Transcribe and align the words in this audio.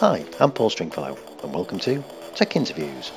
Hi, 0.00 0.24
I'm 0.40 0.50
Paul 0.50 0.70
Stringfellow, 0.70 1.18
and 1.42 1.52
welcome 1.52 1.78
to 1.80 2.02
Tech 2.34 2.56
Interviews. 2.56 3.12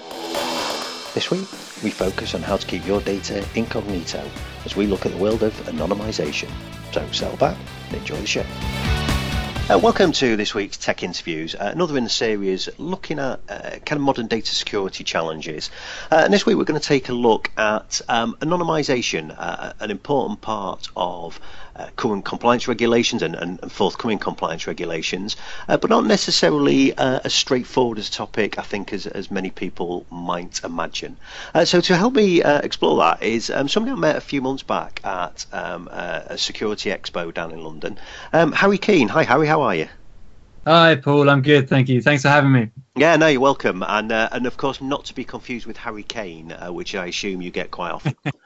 This 1.14 1.32
week, 1.32 1.50
we 1.82 1.90
focus 1.90 2.36
on 2.36 2.42
how 2.42 2.58
to 2.58 2.68
keep 2.68 2.86
your 2.86 3.00
data 3.00 3.48
incognito 3.56 4.30
as 4.66 4.76
we 4.76 4.86
look 4.86 5.06
at 5.06 5.14
the 5.14 5.18
world 5.18 5.44
of 5.44 5.54
anonymisation. 5.68 6.52
So 6.92 7.10
settle 7.14 7.38
back 7.38 7.58
and 7.88 8.00
enjoy 8.00 8.18
the 8.18 8.28
show. 8.28 8.46
Uh, 9.70 9.80
welcome 9.80 10.12
to 10.12 10.36
this 10.36 10.54
week's 10.54 10.76
Tech 10.76 11.04
Interviews, 11.04 11.56
uh, 11.56 11.70
another 11.72 11.98
in 11.98 12.04
the 12.04 12.10
series 12.10 12.68
looking 12.78 13.18
at 13.18 13.40
uh, 13.48 13.80
kind 13.86 13.94
of 13.94 14.02
modern 14.02 14.28
data 14.28 14.54
security 14.54 15.06
challenges. 15.06 15.72
Uh, 16.12 16.24
and 16.26 16.34
this 16.34 16.46
week 16.46 16.58
we're 16.58 16.66
going 16.66 16.78
to 16.78 16.86
take 16.86 17.08
a 17.08 17.14
look 17.14 17.50
at 17.56 18.02
um, 18.10 18.36
anonymisation, 18.42 19.34
uh, 19.38 19.72
an 19.80 19.90
important 19.90 20.42
part 20.42 20.90
of 20.98 21.40
uh, 21.76 21.88
current 21.96 22.26
compliance 22.26 22.68
regulations 22.68 23.22
and, 23.22 23.36
and, 23.36 23.60
and, 23.62 23.72
forthcoming 23.72 24.20
compliance 24.20 24.68
regulations, 24.68 25.36
uh, 25.68 25.78
but 25.78 25.90
not 25.90 26.06
necessarily 26.06 26.94
uh, 26.96 27.20
as 27.24 27.34
straightforward 27.34 27.98
as 27.98 28.10
a 28.10 28.12
topic, 28.12 28.60
I 28.60 28.62
think, 28.62 28.94
as, 28.94 29.08
as 29.08 29.32
many 29.32 29.50
people 29.50 30.06
might 30.12 30.64
imagine. 30.64 31.18
Uh, 31.54 31.66
so, 31.66 31.82
to 31.82 31.96
help 31.96 32.14
me 32.14 32.44
uh, 32.44 32.60
explore 32.60 32.98
that 32.98 33.24
is 33.24 33.50
um, 33.50 33.68
somebody 33.68 33.94
I 33.94 33.96
met 33.96 34.16
a 34.16 34.22
few 34.22 34.42
months 34.42 34.64
back 34.64 35.02
at 35.04 35.46
um, 35.52 35.88
a 35.88 36.38
security 36.38 36.90
expo 36.90 37.34
down 37.34 37.52
in 37.52 37.64
London, 37.64 37.98
um, 38.32 38.52
Harry 38.52 38.78
Keen. 38.78 39.08
Hi, 39.10 39.24
Harry, 39.24 39.48
how 39.48 39.62
are 39.62 39.76
you? 39.76 39.88
Hi, 40.66 40.96
Paul. 40.96 41.30
I'm 41.30 41.42
good, 41.42 41.68
thank 41.68 41.90
you. 41.90 42.02
Thanks 42.02 42.22
for 42.24 42.30
having 42.30 42.54
me. 42.54 42.70
Yeah, 42.96 43.18
no, 43.18 43.28
you're 43.28 43.42
welcome, 43.42 43.84
and 43.86 44.12
uh, 44.12 44.30
and 44.32 44.46
of 44.46 44.56
course 44.56 44.80
not 44.80 45.06
to 45.06 45.14
be 45.14 45.26
confused 45.26 45.66
with 45.66 45.76
Harry 45.76 46.04
Kane, 46.04 46.54
uh, 46.54 46.72
which 46.72 46.96
I 46.96 47.08
assume 47.08 47.42
you 47.42 47.52
get 47.52 47.70
quite 47.70 47.92
often. 47.92 48.16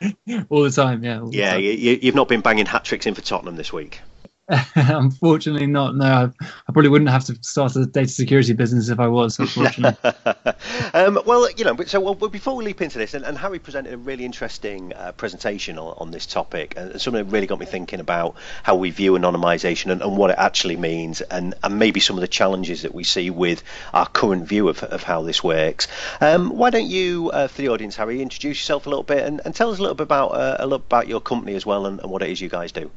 all 0.48 0.62
the 0.62 0.70
time. 0.70 1.04
Yeah. 1.04 1.22
yeah, 1.30 1.52
time. 1.52 1.62
You, 1.62 1.98
you've 2.02 2.14
not 2.14 2.28
been 2.28 2.40
banging 2.40 2.66
hat 2.66 2.84
tricks 2.84 3.06
in 3.06 3.14
for 3.14 3.22
Tottenham 3.22 3.56
this 3.56 3.72
week. 3.72 4.00
unfortunately, 4.76 5.66
not. 5.66 5.94
No, 5.94 6.06
I, 6.06 6.22
I, 6.40 6.72
probably 6.72 6.88
wouldn't 6.88 7.10
have 7.10 7.24
to 7.26 7.36
start 7.42 7.76
a 7.76 7.84
data 7.84 8.08
security 8.08 8.54
business 8.54 8.88
if 8.88 8.98
I 8.98 9.06
was. 9.06 9.38
Unfortunately. 9.38 10.10
um, 10.94 11.20
well, 11.26 11.50
you 11.50 11.66
know, 11.66 11.76
so 11.84 12.00
well, 12.00 12.14
before 12.14 12.56
we 12.56 12.64
leap 12.64 12.80
into 12.80 12.96
this, 12.96 13.12
and, 13.12 13.26
and 13.26 13.36
Harry 13.36 13.58
presented 13.58 13.92
a 13.92 13.98
really 13.98 14.24
interesting 14.24 14.94
uh, 14.94 15.12
presentation 15.12 15.78
on, 15.78 15.94
on, 15.98 16.10
this 16.12 16.24
topic, 16.24 16.74
and 16.78 16.98
something 16.98 17.22
that 17.22 17.30
really 17.30 17.46
got 17.46 17.60
me 17.60 17.66
thinking 17.66 18.00
about 18.00 18.36
how 18.62 18.74
we 18.74 18.88
view 18.88 19.12
anonymisation 19.12 19.92
and, 19.92 20.00
and, 20.00 20.16
what 20.16 20.30
it 20.30 20.38
actually 20.38 20.76
means, 20.76 21.20
and, 21.20 21.54
and 21.62 21.78
maybe 21.78 22.00
some 22.00 22.16
of 22.16 22.22
the 22.22 22.28
challenges 22.28 22.82
that 22.82 22.94
we 22.94 23.04
see 23.04 23.28
with 23.28 23.62
our 23.92 24.06
current 24.06 24.48
view 24.48 24.70
of, 24.70 24.82
of 24.82 25.02
how 25.02 25.20
this 25.20 25.44
works. 25.44 25.88
Um, 26.22 26.56
why 26.56 26.70
don't 26.70 26.88
you, 26.88 27.30
uh, 27.32 27.48
for 27.48 27.60
the 27.60 27.68
audience, 27.68 27.96
Harry, 27.96 28.22
introduce 28.22 28.58
yourself 28.58 28.86
a 28.86 28.88
little 28.88 29.02
bit 29.02 29.26
and, 29.26 29.42
and 29.44 29.54
tell 29.54 29.70
us 29.70 29.78
a 29.78 29.82
little 29.82 29.94
bit 29.94 30.04
about 30.04 30.28
uh, 30.28 30.56
a 30.58 30.64
little 30.64 30.76
about 30.76 31.06
your 31.06 31.20
company 31.20 31.54
as 31.54 31.66
well 31.66 31.84
and, 31.84 32.00
and 32.00 32.10
what 32.10 32.22
it 32.22 32.30
is 32.30 32.40
you 32.40 32.48
guys 32.48 32.72
do. 32.72 32.90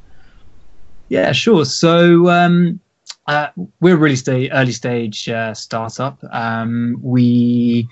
Yeah, 1.12 1.32
sure. 1.32 1.66
So 1.66 2.30
um, 2.30 2.80
uh, 3.26 3.48
we're 3.80 3.96
a 3.96 3.98
really 3.98 4.50
early 4.50 4.72
stage 4.72 5.28
uh, 5.28 5.52
startup. 5.52 6.18
Um, 6.32 6.98
we 7.02 7.86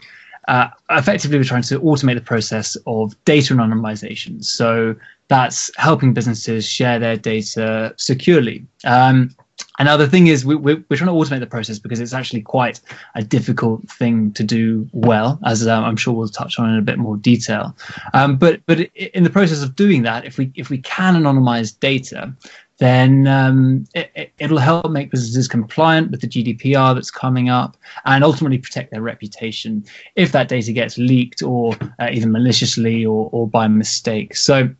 uh, 0.49 0.69
effectively 0.89 1.37
we're 1.37 1.45
trying 1.45 1.61
to 1.65 1.79
automate 1.81 2.15
the 2.15 2.23
process 2.23 2.79
of 2.87 3.15
data 3.27 3.53
anonymization. 3.53 4.43
So 4.43 4.97
that's 5.29 5.71
helping 5.77 6.15
businesses 6.15 6.67
share 6.67 6.99
their 6.99 7.19
data 7.19 7.93
securely. 7.99 8.65
Um, 8.85 9.37
the 9.79 10.09
thing 10.09 10.29
is, 10.29 10.45
we, 10.45 10.55
we're, 10.55 10.83
we're, 10.89 10.97
trying 10.97 11.09
to 11.09 11.15
automate 11.15 11.41
the 11.41 11.47
process 11.47 11.79
because 11.79 12.01
it's 12.01 12.13
actually 12.13 12.43
quite 12.43 12.81
a 13.15 13.23
difficult 13.23 13.89
thing 13.91 14.33
to 14.33 14.43
do 14.43 14.89
well, 14.93 15.39
as 15.45 15.67
um, 15.67 15.85
I'm 15.85 15.97
sure 15.97 16.15
we'll 16.15 16.29
touch 16.29 16.59
on 16.59 16.71
in 16.71 16.79
a 16.79 16.83
bit 16.83 16.99
more 16.99 17.17
detail. 17.17 17.77
Um, 18.15 18.37
but 18.37 18.61
but 18.67 18.81
in 18.81 19.25
the 19.25 19.31
process 19.31 19.63
of 19.63 19.77
doing 19.77 20.03
that, 20.03 20.25
if 20.25 20.39
we 20.39 20.53
if 20.55 20.71
we 20.71 20.79
can 20.79 21.15
anonymize 21.15 21.79
data, 21.79 22.35
then 22.81 23.27
um, 23.27 23.87
it, 23.95 24.51
will 24.51 24.59
help 24.59 24.91
make 24.91 25.11
businesses 25.11 25.47
compliant 25.47 26.11
with 26.11 26.23
the 26.23 26.27
GDPR 26.27 26.95
that's 26.95 27.11
coming 27.11 27.51
up 27.51 27.77
and 28.07 28.25
ultimately 28.25 28.57
protect 28.57 28.91
their 28.91 29.03
reputation 29.03 29.85
if 30.17 30.33
that 30.33 30.49
data 30.49 30.73
gets 30.73 30.97
leaked 30.97 31.43
or 31.43 31.77
uh, 32.01 32.09
either 32.11 32.27
maliciously 32.27 33.05
or, 33.05 33.29
or 33.33 33.47
by 33.47 33.69
mistake. 33.69 34.35
So 34.35 34.71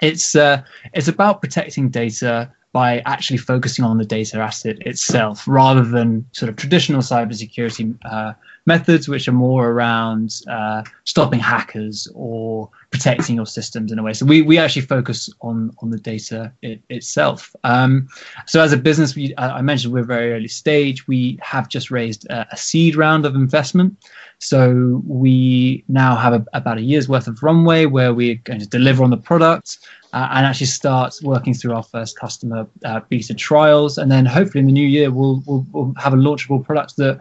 it's 0.00 0.36
uh, 0.36 0.62
it's 0.94 1.08
about 1.08 1.40
protecting 1.40 1.88
data 1.88 2.52
by 2.72 3.00
actually 3.06 3.38
focusing 3.38 3.84
on 3.84 3.98
the 3.98 4.04
data 4.04 4.38
asset 4.38 4.76
itself 4.86 5.48
rather 5.48 5.82
than 5.82 6.24
sort 6.32 6.48
of 6.50 6.56
traditional 6.56 7.00
cybersecurity 7.00 7.96
uh, 8.04 8.32
methods, 8.66 9.08
which 9.08 9.26
are 9.26 9.32
more 9.32 9.70
around 9.70 10.42
uh, 10.48 10.82
stopping 11.04 11.40
hackers 11.40 12.06
or 12.14 12.68
protecting 12.90 13.36
your 13.36 13.46
systems 13.46 13.90
in 13.90 13.98
a 13.98 14.02
way. 14.02 14.12
So 14.12 14.26
we, 14.26 14.42
we 14.42 14.58
actually 14.58 14.82
focus 14.82 15.30
on 15.40 15.74
on 15.78 15.90
the 15.90 15.98
data 15.98 16.52
it, 16.62 16.82
itself. 16.90 17.54
Um, 17.64 18.08
so 18.46 18.60
as 18.60 18.72
a 18.72 18.76
business, 18.76 19.16
we 19.16 19.34
I 19.38 19.62
mentioned 19.62 19.94
we're 19.94 20.04
very 20.04 20.32
early 20.32 20.48
stage. 20.48 21.08
We 21.08 21.38
have 21.42 21.68
just 21.68 21.90
raised 21.90 22.26
a, 22.26 22.46
a 22.52 22.56
seed 22.56 22.96
round 22.96 23.24
of 23.24 23.34
investment. 23.34 23.96
So 24.40 25.02
we 25.04 25.84
now 25.88 26.14
have 26.14 26.32
a, 26.32 26.44
about 26.52 26.78
a 26.78 26.82
year's 26.82 27.08
worth 27.08 27.26
of 27.26 27.42
runway 27.42 27.86
where 27.86 28.14
we're 28.14 28.36
going 28.36 28.60
to 28.60 28.68
deliver 28.68 29.02
on 29.02 29.10
the 29.10 29.16
product. 29.16 29.78
Uh, 30.14 30.26
and 30.32 30.46
actually 30.46 30.66
start 30.66 31.14
working 31.22 31.52
through 31.52 31.74
our 31.74 31.82
first 31.82 32.18
customer 32.18 32.66
uh, 32.84 33.00
beta 33.10 33.34
trials, 33.34 33.98
and 33.98 34.10
then 34.10 34.24
hopefully 34.24 34.60
in 34.60 34.66
the 34.66 34.72
new 34.72 34.86
year 34.86 35.10
we'll, 35.10 35.42
we'll, 35.46 35.66
we'll 35.70 35.92
have 35.98 36.14
a 36.14 36.16
launchable 36.16 36.64
product 36.64 36.96
that 36.96 37.20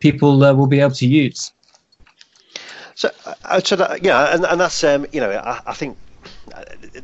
people 0.00 0.44
uh, 0.44 0.52
will 0.52 0.66
be 0.66 0.80
able 0.80 0.94
to 0.94 1.06
use. 1.06 1.52
So, 2.94 3.10
uh, 3.44 3.60
so 3.60 3.76
that, 3.76 4.04
yeah, 4.04 4.34
and, 4.34 4.44
and 4.44 4.60
that's 4.60 4.84
um, 4.84 5.06
you 5.12 5.20
know 5.20 5.30
I, 5.30 5.60
I 5.66 5.72
think 5.72 5.96
uh, 5.96 6.05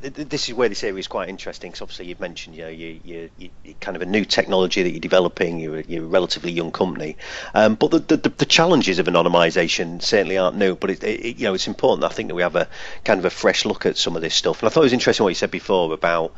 this 0.00 0.48
is 0.48 0.54
where 0.54 0.68
this 0.68 0.84
area 0.84 0.98
is 0.98 1.08
quite 1.08 1.28
interesting 1.28 1.70
because 1.70 1.82
obviously 1.82 2.06
you've 2.06 2.20
mentioned 2.20 2.54
you 2.56 2.62
know 2.62 2.68
you, 2.68 3.00
you, 3.04 3.30
you 3.36 3.74
kind 3.80 3.96
of 3.96 4.02
a 4.02 4.06
new 4.06 4.24
technology 4.24 4.82
that 4.82 4.90
you're 4.90 5.00
developing 5.00 5.58
you're, 5.58 5.80
you're 5.80 6.04
a 6.04 6.06
relatively 6.06 6.52
young 6.52 6.70
company. 6.70 7.16
Um, 7.54 7.74
but 7.74 7.90
the, 7.90 7.98
the, 7.98 8.28
the, 8.28 8.46
challenges 8.46 8.98
of 8.98 9.06
anonymization 9.06 10.02
certainly 10.02 10.38
aren't 10.38 10.56
new 10.56 10.76
but 10.76 10.90
it, 10.90 11.02
it, 11.02 11.38
you 11.38 11.44
know 11.44 11.54
it's 11.54 11.66
important 11.66 12.04
I 12.04 12.14
think 12.14 12.28
that 12.28 12.34
we 12.34 12.42
have 12.42 12.56
a 12.56 12.68
kind 13.04 13.18
of 13.18 13.24
a 13.24 13.30
fresh 13.30 13.64
look 13.64 13.86
at 13.86 13.96
some 13.96 14.16
of 14.16 14.22
this 14.22 14.34
stuff. 14.34 14.60
And 14.60 14.68
I 14.68 14.70
thought 14.70 14.80
it 14.80 14.84
was 14.84 14.92
interesting 14.92 15.24
what 15.24 15.30
you 15.30 15.34
said 15.34 15.50
before 15.50 15.92
about 15.92 16.34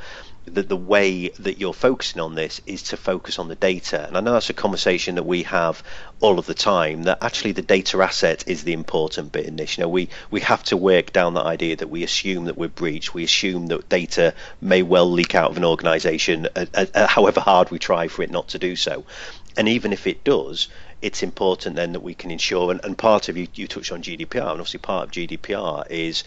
that 0.47 0.69
the 0.69 0.77
way 0.77 1.31
that 1.39 1.59
you're 1.59 1.75
focusing 1.75 2.21
on 2.21 2.35
this 2.35 2.61
is 2.67 2.83
to 2.83 2.97
focus 2.97 3.39
on 3.39 3.49
the 3.49 3.55
data. 3.55 4.07
And 4.07 4.17
I 4.17 4.21
know 4.21 4.33
that's 4.33 4.51
a 4.51 4.55
conversation 4.55 5.15
that 5.15 5.25
we 5.25 5.43
have 5.45 5.83
all 6.21 6.39
of 6.39 6.47
the 6.47 6.55
time. 6.55 7.05
That 7.05 7.23
actually 7.23 7.53
the 7.53 7.63
data 7.63 8.03
asset 8.03 8.45
is 8.47 8.65
the 8.65 8.73
important 8.73 9.33
bit 9.33 9.47
in 9.47 9.57
this. 9.57 9.77
You 9.77 9.83
know, 9.83 9.89
we 9.89 10.09
we 10.31 10.41
have 10.41 10.63
to 10.65 10.77
work 10.77 11.13
down 11.13 11.35
that 11.35 11.47
idea 11.47 11.77
that 11.77 11.89
we 11.89 12.03
assume 12.03 12.45
that 12.45 12.59
we're 12.59 12.69
breached. 12.69 13.15
We 13.15 13.25
assume 13.25 13.69
that 13.69 13.89
data 13.89 14.35
may 14.61 14.83
well 14.83 15.11
leak 15.11 15.35
out 15.35 15.51
of 15.51 15.57
an 15.57 15.65
organisation, 15.65 16.47
uh, 16.55 16.67
uh, 16.75 16.87
uh, 16.95 17.07
however 17.07 17.41
hard 17.41 17.71
we 17.71 17.79
try 17.79 18.09
for 18.09 18.23
it 18.23 18.31
not 18.31 18.49
to 18.49 18.59
do 18.59 18.77
so. 18.77 19.05
And 19.57 19.69
even 19.69 19.93
if 19.93 20.07
it 20.07 20.25
does, 20.25 20.69
it's 21.01 21.23
important 21.23 21.77
then 21.77 21.93
that 21.93 22.03
we 22.03 22.15
can 22.15 22.31
ensure. 22.31 22.71
And, 22.71 22.81
and 22.83 22.97
part 22.97 23.29
of 23.29 23.37
you 23.37 23.47
you 23.55 23.69
touched 23.69 23.93
on 23.93 24.03
GDPR, 24.03 24.41
and 24.41 24.61
obviously 24.61 24.81
part 24.81 25.05
of 25.05 25.11
GDPR 25.13 25.87
is 25.91 26.25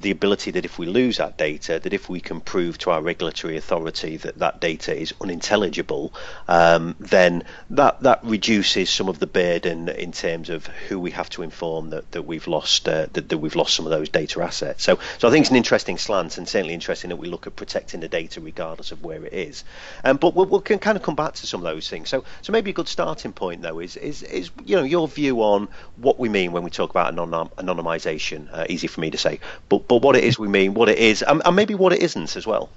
the 0.00 0.10
ability 0.10 0.52
that 0.52 0.64
if 0.64 0.78
we 0.78 0.86
lose 0.86 1.16
that 1.16 1.36
data, 1.36 1.80
that 1.80 1.92
if 1.92 2.08
we 2.08 2.20
can 2.20 2.40
prove 2.40 2.78
to 2.78 2.90
our 2.90 3.02
regulatory 3.02 3.56
authority 3.56 4.16
that 4.18 4.38
that 4.38 4.60
data 4.60 4.96
is 4.96 5.12
unintelligible, 5.20 6.12
um, 6.46 6.94
then 7.00 7.42
that 7.70 8.00
that 8.02 8.20
reduces 8.22 8.90
some 8.90 9.08
of 9.08 9.18
the 9.18 9.26
burden 9.26 9.88
in 9.88 10.12
terms 10.12 10.50
of 10.50 10.66
who 10.66 11.00
we 11.00 11.10
have 11.10 11.28
to 11.30 11.42
inform 11.42 11.90
that, 11.90 12.10
that 12.12 12.22
we've 12.22 12.46
lost 12.46 12.88
uh, 12.88 13.06
that, 13.12 13.28
that 13.28 13.38
we've 13.38 13.56
lost 13.56 13.74
some 13.74 13.86
of 13.86 13.90
those 13.90 14.08
data 14.08 14.40
assets. 14.40 14.84
So 14.84 14.98
so 15.18 15.28
I 15.28 15.30
think 15.30 15.42
it's 15.42 15.50
an 15.50 15.56
interesting 15.56 15.98
slant 15.98 16.38
and 16.38 16.48
certainly 16.48 16.74
interesting 16.74 17.10
that 17.10 17.16
we 17.16 17.28
look 17.28 17.46
at 17.46 17.56
protecting 17.56 18.00
the 18.00 18.08
data 18.08 18.40
regardless 18.40 18.92
of 18.92 19.02
where 19.02 19.24
it 19.24 19.32
is. 19.32 19.64
Um, 20.04 20.16
but 20.16 20.34
we 20.36 20.44
we'll 20.44 20.60
can 20.60 20.78
kind 20.78 20.96
of 20.96 21.02
come 21.02 21.16
back 21.16 21.34
to 21.34 21.46
some 21.46 21.60
of 21.60 21.64
those 21.64 21.88
things. 21.88 22.08
So 22.08 22.24
so 22.42 22.52
maybe 22.52 22.70
a 22.70 22.74
good 22.74 22.88
starting 22.88 23.32
point 23.32 23.62
though 23.62 23.80
is 23.80 23.96
is 23.96 24.22
is 24.22 24.50
you 24.64 24.76
know 24.76 24.84
your 24.84 25.08
view 25.08 25.42
on 25.42 25.68
what 25.96 26.20
we 26.20 26.28
mean 26.28 26.52
when 26.52 26.62
we 26.62 26.70
talk 26.70 26.90
about 26.90 27.12
anon- 27.12 27.50
anonymization. 27.58 28.48
Uh, 28.52 28.66
easy 28.68 28.86
for 28.86 29.00
me 29.00 29.10
to 29.10 29.18
say, 29.18 29.40
but 29.68 29.87
but 29.88 30.02
what 30.02 30.16
it 30.16 30.24
is 30.24 30.38
we 30.38 30.48
mean, 30.48 30.74
what 30.74 30.88
it 30.88 30.98
is, 30.98 31.22
and, 31.22 31.42
and 31.44 31.56
maybe 31.56 31.74
what 31.74 31.92
it 31.92 32.02
isn't 32.02 32.36
as 32.36 32.46
well. 32.46 32.68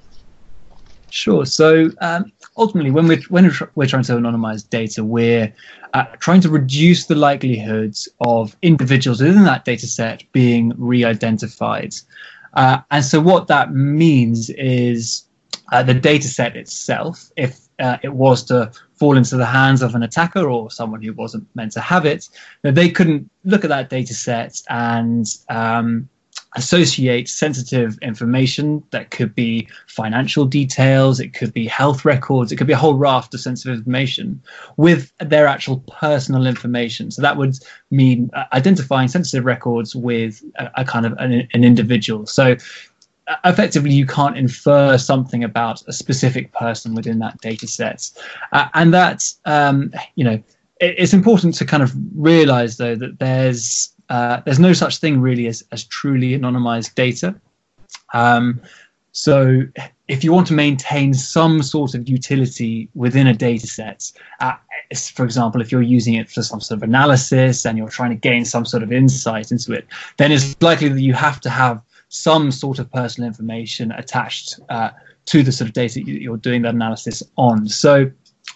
Sure. 1.10 1.46
So 1.46 1.92
um, 2.00 2.32
ultimately, 2.58 2.90
when 2.90 3.08
we're 3.08 3.22
when 3.28 3.52
we're 3.76 3.86
trying 3.86 4.04
to 4.04 4.14
anonymize 4.14 4.68
data, 4.68 5.04
we're 5.04 5.54
uh, 5.94 6.06
trying 6.20 6.40
to 6.42 6.50
reduce 6.50 7.08
the 7.08 7.16
likelihoods 7.16 8.08
of 8.22 8.56
individuals 8.62 9.22
within 9.22 9.44
that 9.44 9.66
data 9.66 9.88
set 9.88 10.24
being 10.32 10.74
re-identified. 10.78 11.94
Uh, 12.54 12.80
and 12.92 13.04
so 13.04 13.20
what 13.20 13.48
that 13.48 13.74
means 13.74 14.50
is 14.52 15.26
uh, 15.74 15.84
the 15.84 15.94
data 15.94 16.30
set 16.30 16.56
itself, 16.56 17.30
if 17.36 17.60
uh, 17.80 17.98
it 18.04 18.14
was 18.14 18.44
to 18.46 18.72
fall 18.96 19.18
into 19.18 19.36
the 19.36 19.46
hands 19.46 19.82
of 19.82 19.96
an 19.96 20.04
attacker 20.04 20.50
or 20.50 20.72
someone 20.72 21.02
who 21.02 21.12
wasn't 21.14 21.46
meant 21.56 21.74
to 21.74 21.82
have 21.82 22.06
it, 22.06 22.30
they 22.62 22.90
couldn't 22.90 23.30
look 23.44 23.64
at 23.66 23.70
that 23.70 23.90
data 23.90 24.14
set 24.14 24.62
and 24.70 25.26
um, 25.50 26.08
associate 26.56 27.30
sensitive 27.30 27.98
information 28.02 28.84
that 28.92 29.10
could 29.10 29.34
be 29.34 29.68
financial 29.88 30.46
details, 30.46 31.20
it 31.20 31.34
could 31.34 31.54
be 31.54 31.66
health 31.66 32.04
records, 32.04 32.52
it 32.52 32.58
could 32.58 32.68
be 32.68 32.74
a 32.74 32.78
whole 32.78 32.96
raft 32.96 33.34
of 33.34 33.40
sensitive 33.40 33.78
information 33.78 34.42
with 34.76 35.14
their 35.20 35.48
actual 35.48 35.78
personal 35.88 36.46
information. 36.46 37.10
So 37.10 37.22
that 37.22 37.38
would 37.38 37.58
mean 37.90 38.30
uh, 38.34 38.46
identifying 38.52 39.08
sensitive 39.08 39.46
records 39.46 39.96
with 39.96 40.44
a, 40.56 40.70
a 40.76 40.86
kind 40.86 41.06
of 41.06 41.14
an, 41.14 41.48
an, 41.54 41.64
individual. 41.64 42.26
So 42.26 42.58
uh, 43.28 43.36
effectively, 43.46 43.94
you 43.94 44.06
can't 44.06 44.38
infer 44.38 44.98
something 44.98 45.46
about 45.46 45.82
a 45.88 45.94
specific 45.94 46.52
person 46.52 46.96
within 46.96 47.20
that 47.20 47.40
data 47.40 47.68
set. 47.68 48.10
Uh, 48.52 48.68
and 48.74 48.94
that, 48.94 49.24
um, 49.46 49.94
you 50.16 50.26
know, 50.26 50.44
it's 50.82 51.14
important 51.14 51.54
to 51.56 51.66
kind 51.66 51.84
of 51.84 51.94
realize 52.16 52.78
though 52.78 52.96
that 52.96 53.20
there's 53.20 53.94
uh, 54.12 54.42
there's 54.44 54.60
no 54.60 54.74
such 54.74 54.98
thing 54.98 55.22
really 55.22 55.48
as, 55.48 55.64
as 55.72 55.86
truly 55.86 56.38
anonymized 56.38 56.94
data. 56.96 57.34
Um, 58.14 58.62
so 59.14 59.62
if 60.10 60.22
you 60.22 60.34
want 60.34 60.48
to 60.48 60.54
maintain 60.54 61.14
some 61.14 61.64
sort 61.64 61.96
of 61.96 62.10
utility 62.10 62.90
within 62.94 63.28
a 63.28 63.34
data 63.34 63.68
set, 63.68 64.12
uh, 64.42 64.56
for 65.14 65.24
example, 65.24 65.62
if 65.62 65.72
you're 65.72 65.82
using 65.82 66.16
it 66.16 66.30
for 66.30 66.44
some 66.44 66.60
sort 66.60 66.80
of 66.80 66.84
analysis 66.84 67.66
and 67.66 67.78
you're 67.78 67.88
trying 67.90 68.10
to 68.10 68.18
gain 68.18 68.44
some 68.44 68.66
sort 68.66 68.84
of 68.84 68.92
insight 68.92 69.50
into 69.50 69.72
it, 69.72 69.88
then 70.18 70.30
it's 70.34 70.62
likely 70.62 70.90
that 70.90 71.02
you 71.02 71.14
have 71.14 71.40
to 71.40 71.50
have 71.50 71.82
some 72.10 72.52
sort 72.52 72.80
of 72.80 72.92
personal 72.92 73.28
information 73.30 73.94
attached 73.94 74.60
uh, 74.68 74.90
to 75.26 75.42
the 75.42 75.54
sort 75.54 75.70
of 75.70 75.74
data 75.74 76.02
you're 76.02 76.36
doing 76.36 76.64
that 76.64 76.76
analysis 76.76 77.24
on. 77.38 77.66
So 77.70 78.12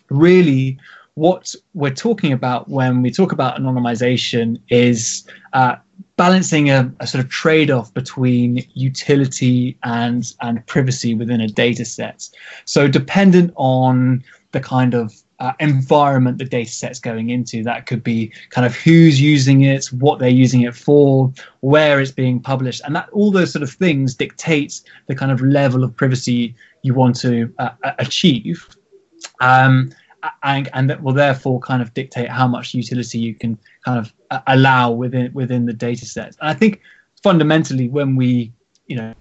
really, 0.10 0.78
what 1.16 1.56
we're 1.74 1.94
talking 1.94 2.34
about 2.34 2.70
when 2.70 3.02
we 3.02 3.10
talk 3.10 3.32
about 3.32 3.58
anonymization 3.58 4.62
is 4.70 5.26
uh, 5.54 5.76
balancing 6.18 6.70
a, 6.70 6.92
a, 7.00 7.08
sort 7.08 7.24
of 7.24 7.30
trade-off 7.30 7.94
between 7.94 8.66
utility 8.74 9.78
and 9.84 10.34
and 10.42 10.66
privacy 10.68 11.16
within 11.16 11.42
a 11.42 11.48
data 11.48 11.86
set. 11.86 12.30
So 12.66 12.88
dependent 12.88 13.54
on 13.56 14.24
the 14.52 14.60
kind 14.60 14.94
of 14.94 15.14
uh, 15.40 15.54
environment 15.60 16.38
the 16.38 16.46
data 16.46 16.72
set's 16.72 17.00
going 17.00 17.30
into, 17.30 17.64
that 17.64 17.86
could 17.88 18.04
be 18.04 18.32
kind 18.50 18.66
of 18.66 18.76
who's 18.76 19.20
using 19.20 19.64
it, 19.64 19.86
what 19.88 20.20
they're 20.20 20.30
using 20.30 20.62
it 20.62 20.76
for, 20.76 21.32
where 21.62 22.00
it's 22.00 22.12
being 22.12 22.40
published, 22.42 22.82
and 22.86 22.96
that 22.96 23.10
all 23.12 23.32
those 23.32 23.52
sort 23.52 23.64
of 23.64 23.70
things 23.70 24.16
dictate 24.16 24.82
the 25.08 25.16
kind 25.16 25.32
of 25.32 25.42
level 25.42 25.84
of 25.84 25.96
privacy 25.96 26.56
you 26.84 26.94
want 26.94 27.16
to 27.18 27.54
uh, 27.60 27.72
achieve. 28.00 28.68
Um, 29.42 29.92
and, 30.44 30.70
and 30.74 30.90
that 30.90 31.02
will 31.02 31.14
therefore 31.14 31.60
kind 31.60 31.82
of 31.82 31.94
dictate 31.94 32.30
how 32.30 32.48
much 32.48 32.74
utility 32.74 33.20
you 33.20 33.36
can 33.36 33.58
kind 33.84 34.00
of 34.00 34.14
uh, 34.32 34.40
allow 34.48 34.92
within 34.92 35.32
within 35.34 35.66
the 35.66 35.74
data 35.74 36.06
set. 36.06 36.36
And 36.40 36.50
I 36.50 36.54
think 36.54 36.82
fundamentally, 37.22 37.90
when 37.90 38.16
we 38.16 38.52
you 38.88 38.96
know 38.98 39.14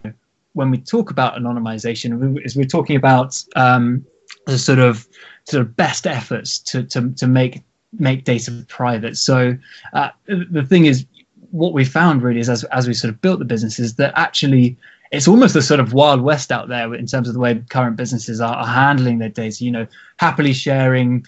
when 0.53 0.71
we 0.71 0.79
talk 0.79 1.11
about 1.11 1.35
anonymization, 1.35 2.45
is 2.45 2.57
we're 2.57 2.65
talking 2.65 2.97
about 2.97 3.43
um, 3.57 4.05
the 4.47 4.59
sort 4.59 4.79
of 4.79 5.07
sort 5.45 5.61
of 5.61 5.77
best 5.77 6.07
efforts 6.07 6.59
to 6.59 6.83
to 6.85 7.11
to 7.13 7.27
make 7.27 7.63
make 7.99 8.25
data 8.25 8.65
private. 8.69 9.17
So 9.17 9.57
uh, 9.93 10.11
the 10.27 10.65
thing 10.65 10.87
is, 10.87 11.07
what 11.51 11.73
we 11.73 11.85
found 11.85 12.23
really 12.23 12.41
is 12.41 12.49
as 12.49 12.65
as 12.65 12.87
we 12.89 12.95
sort 12.95 13.13
of 13.13 13.21
built 13.21 13.39
the 13.39 13.45
business 13.45 13.79
is 13.79 13.95
that 13.97 14.13
actually 14.17 14.77
it's 15.13 15.29
almost 15.29 15.55
a 15.57 15.63
sort 15.63 15.81
of 15.81 15.93
wild 15.93 16.23
west 16.23 16.51
out 16.51 16.69
there 16.69 16.95
in 16.95 17.07
terms 17.07 17.29
of 17.29 17.35
the 17.35 17.41
way 17.41 17.63
current 17.69 17.97
businesses 17.97 18.41
are, 18.41 18.57
are 18.57 18.67
handling 18.67 19.19
their 19.19 19.29
data. 19.29 19.65
You 19.65 19.71
know, 19.71 19.87
happily 20.19 20.53
sharing 20.53 21.27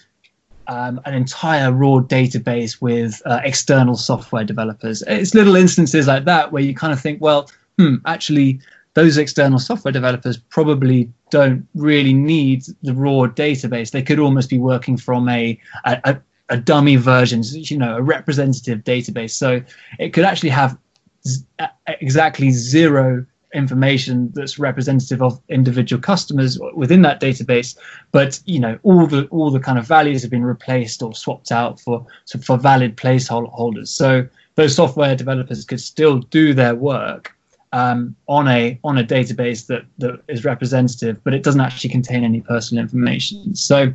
um, 0.67 0.99
an 1.05 1.13
entire 1.13 1.71
raw 1.71 1.99
database 1.99 2.81
with 2.81 3.21
uh, 3.25 3.39
external 3.43 3.95
software 3.95 4.43
developers. 4.43 5.01
It's 5.07 5.33
little 5.33 5.55
instances 5.55 6.07
like 6.07 6.25
that 6.25 6.51
where 6.51 6.61
you 6.61 6.75
kind 6.75 6.93
of 6.93 6.99
think, 6.99 7.21
well, 7.21 7.49
hmm, 7.77 7.95
actually, 8.05 8.59
those 8.93 9.17
external 9.17 9.59
software 9.59 9.91
developers 9.91 10.37
probably 10.37 11.11
don't 11.29 11.67
really 11.75 12.13
need 12.13 12.63
the 12.81 12.93
raw 12.93 13.27
database. 13.27 13.91
They 13.91 14.01
could 14.01 14.19
almost 14.19 14.49
be 14.49 14.57
working 14.57 14.97
from 14.97 15.29
a, 15.29 15.59
a, 15.85 16.19
a 16.49 16.57
dummy 16.57 16.95
version, 16.95 17.43
you 17.43 17.77
know, 17.77 17.97
a 17.97 18.01
representative 18.01 18.79
database. 18.79 19.31
So 19.31 19.61
it 19.99 20.13
could 20.13 20.23
actually 20.23 20.49
have 20.49 20.77
z- 21.25 21.45
exactly 21.87 22.51
zero 22.51 23.25
information 23.53 24.29
that's 24.33 24.59
representative 24.59 25.21
of 25.21 25.39
individual 25.47 26.01
customers 26.01 26.59
within 26.75 27.01
that 27.01 27.21
database 27.21 27.77
but 28.11 28.39
you 28.45 28.59
know 28.59 28.77
all 28.83 29.07
the 29.07 29.25
all 29.27 29.49
the 29.49 29.59
kind 29.59 29.79
of 29.79 29.87
values 29.87 30.21
have 30.21 30.31
been 30.31 30.43
replaced 30.43 31.01
or 31.01 31.15
swapped 31.15 31.51
out 31.51 31.79
for 31.79 32.05
for 32.43 32.57
valid 32.57 32.97
placeholders 32.97 33.87
so 33.87 34.27
those 34.55 34.75
software 34.75 35.15
developers 35.15 35.63
could 35.63 35.79
still 35.79 36.19
do 36.19 36.53
their 36.53 36.75
work 36.75 37.37
um, 37.73 38.15
on 38.27 38.47
a 38.47 38.79
on 38.83 38.97
a 38.97 39.03
database 39.03 39.67
that 39.67 39.83
that 39.97 40.21
is 40.27 40.45
representative 40.45 41.23
but 41.23 41.33
it 41.33 41.43
doesn't 41.43 41.61
actually 41.61 41.89
contain 41.89 42.23
any 42.23 42.41
personal 42.41 42.81
information. 42.81 43.55
So 43.55 43.93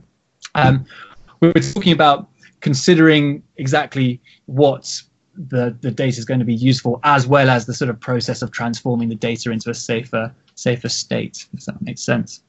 um, 0.54 0.84
we're 1.40 1.52
talking 1.52 1.92
about 1.92 2.28
considering 2.60 3.42
exactly 3.56 4.20
what 4.46 5.02
the, 5.34 5.76
the 5.80 5.90
data 5.90 6.18
is 6.18 6.24
going 6.24 6.40
to 6.40 6.46
be 6.46 6.54
useful 6.54 7.00
as 7.04 7.26
well 7.26 7.48
as 7.50 7.66
the 7.66 7.74
sort 7.74 7.88
of 7.88 7.98
process 8.00 8.42
of 8.42 8.50
transforming 8.50 9.08
the 9.08 9.14
data 9.14 9.50
into 9.50 9.70
a 9.70 9.74
safer 9.74 10.34
safer 10.54 10.88
state 10.88 11.46
if 11.54 11.64
that 11.64 11.80
makes 11.82 12.02
sense 12.02 12.42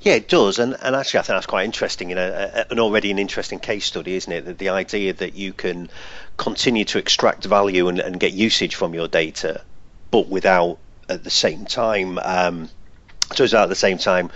yeah, 0.00 0.14
it 0.14 0.28
does, 0.28 0.60
and 0.60 0.76
and 0.82 0.94
actually, 0.94 1.18
I 1.18 1.22
think 1.22 1.36
that's 1.36 1.46
quite 1.46 1.64
interesting. 1.64 2.08
You 2.08 2.14
know, 2.14 2.64
an 2.70 2.78
already 2.78 3.10
an 3.10 3.18
interesting 3.18 3.58
case 3.58 3.84
study, 3.84 4.14
isn't 4.14 4.32
it? 4.32 4.44
That 4.44 4.58
the 4.58 4.68
idea 4.68 5.12
that 5.14 5.34
you 5.34 5.52
can 5.52 5.90
continue 6.36 6.84
to 6.86 6.98
extract 6.98 7.44
value 7.44 7.88
and, 7.88 7.98
and 7.98 8.20
get 8.20 8.32
usage 8.32 8.76
from 8.76 8.94
your 8.94 9.08
data, 9.08 9.62
but 10.12 10.28
without 10.28 10.78
at 11.08 11.24
the 11.24 11.30
same 11.30 11.64
time, 11.64 12.18
um, 12.18 12.70
so 13.34 13.44
at 13.44 13.68
the 13.68 13.74
same 13.74 13.98
time 13.98 14.30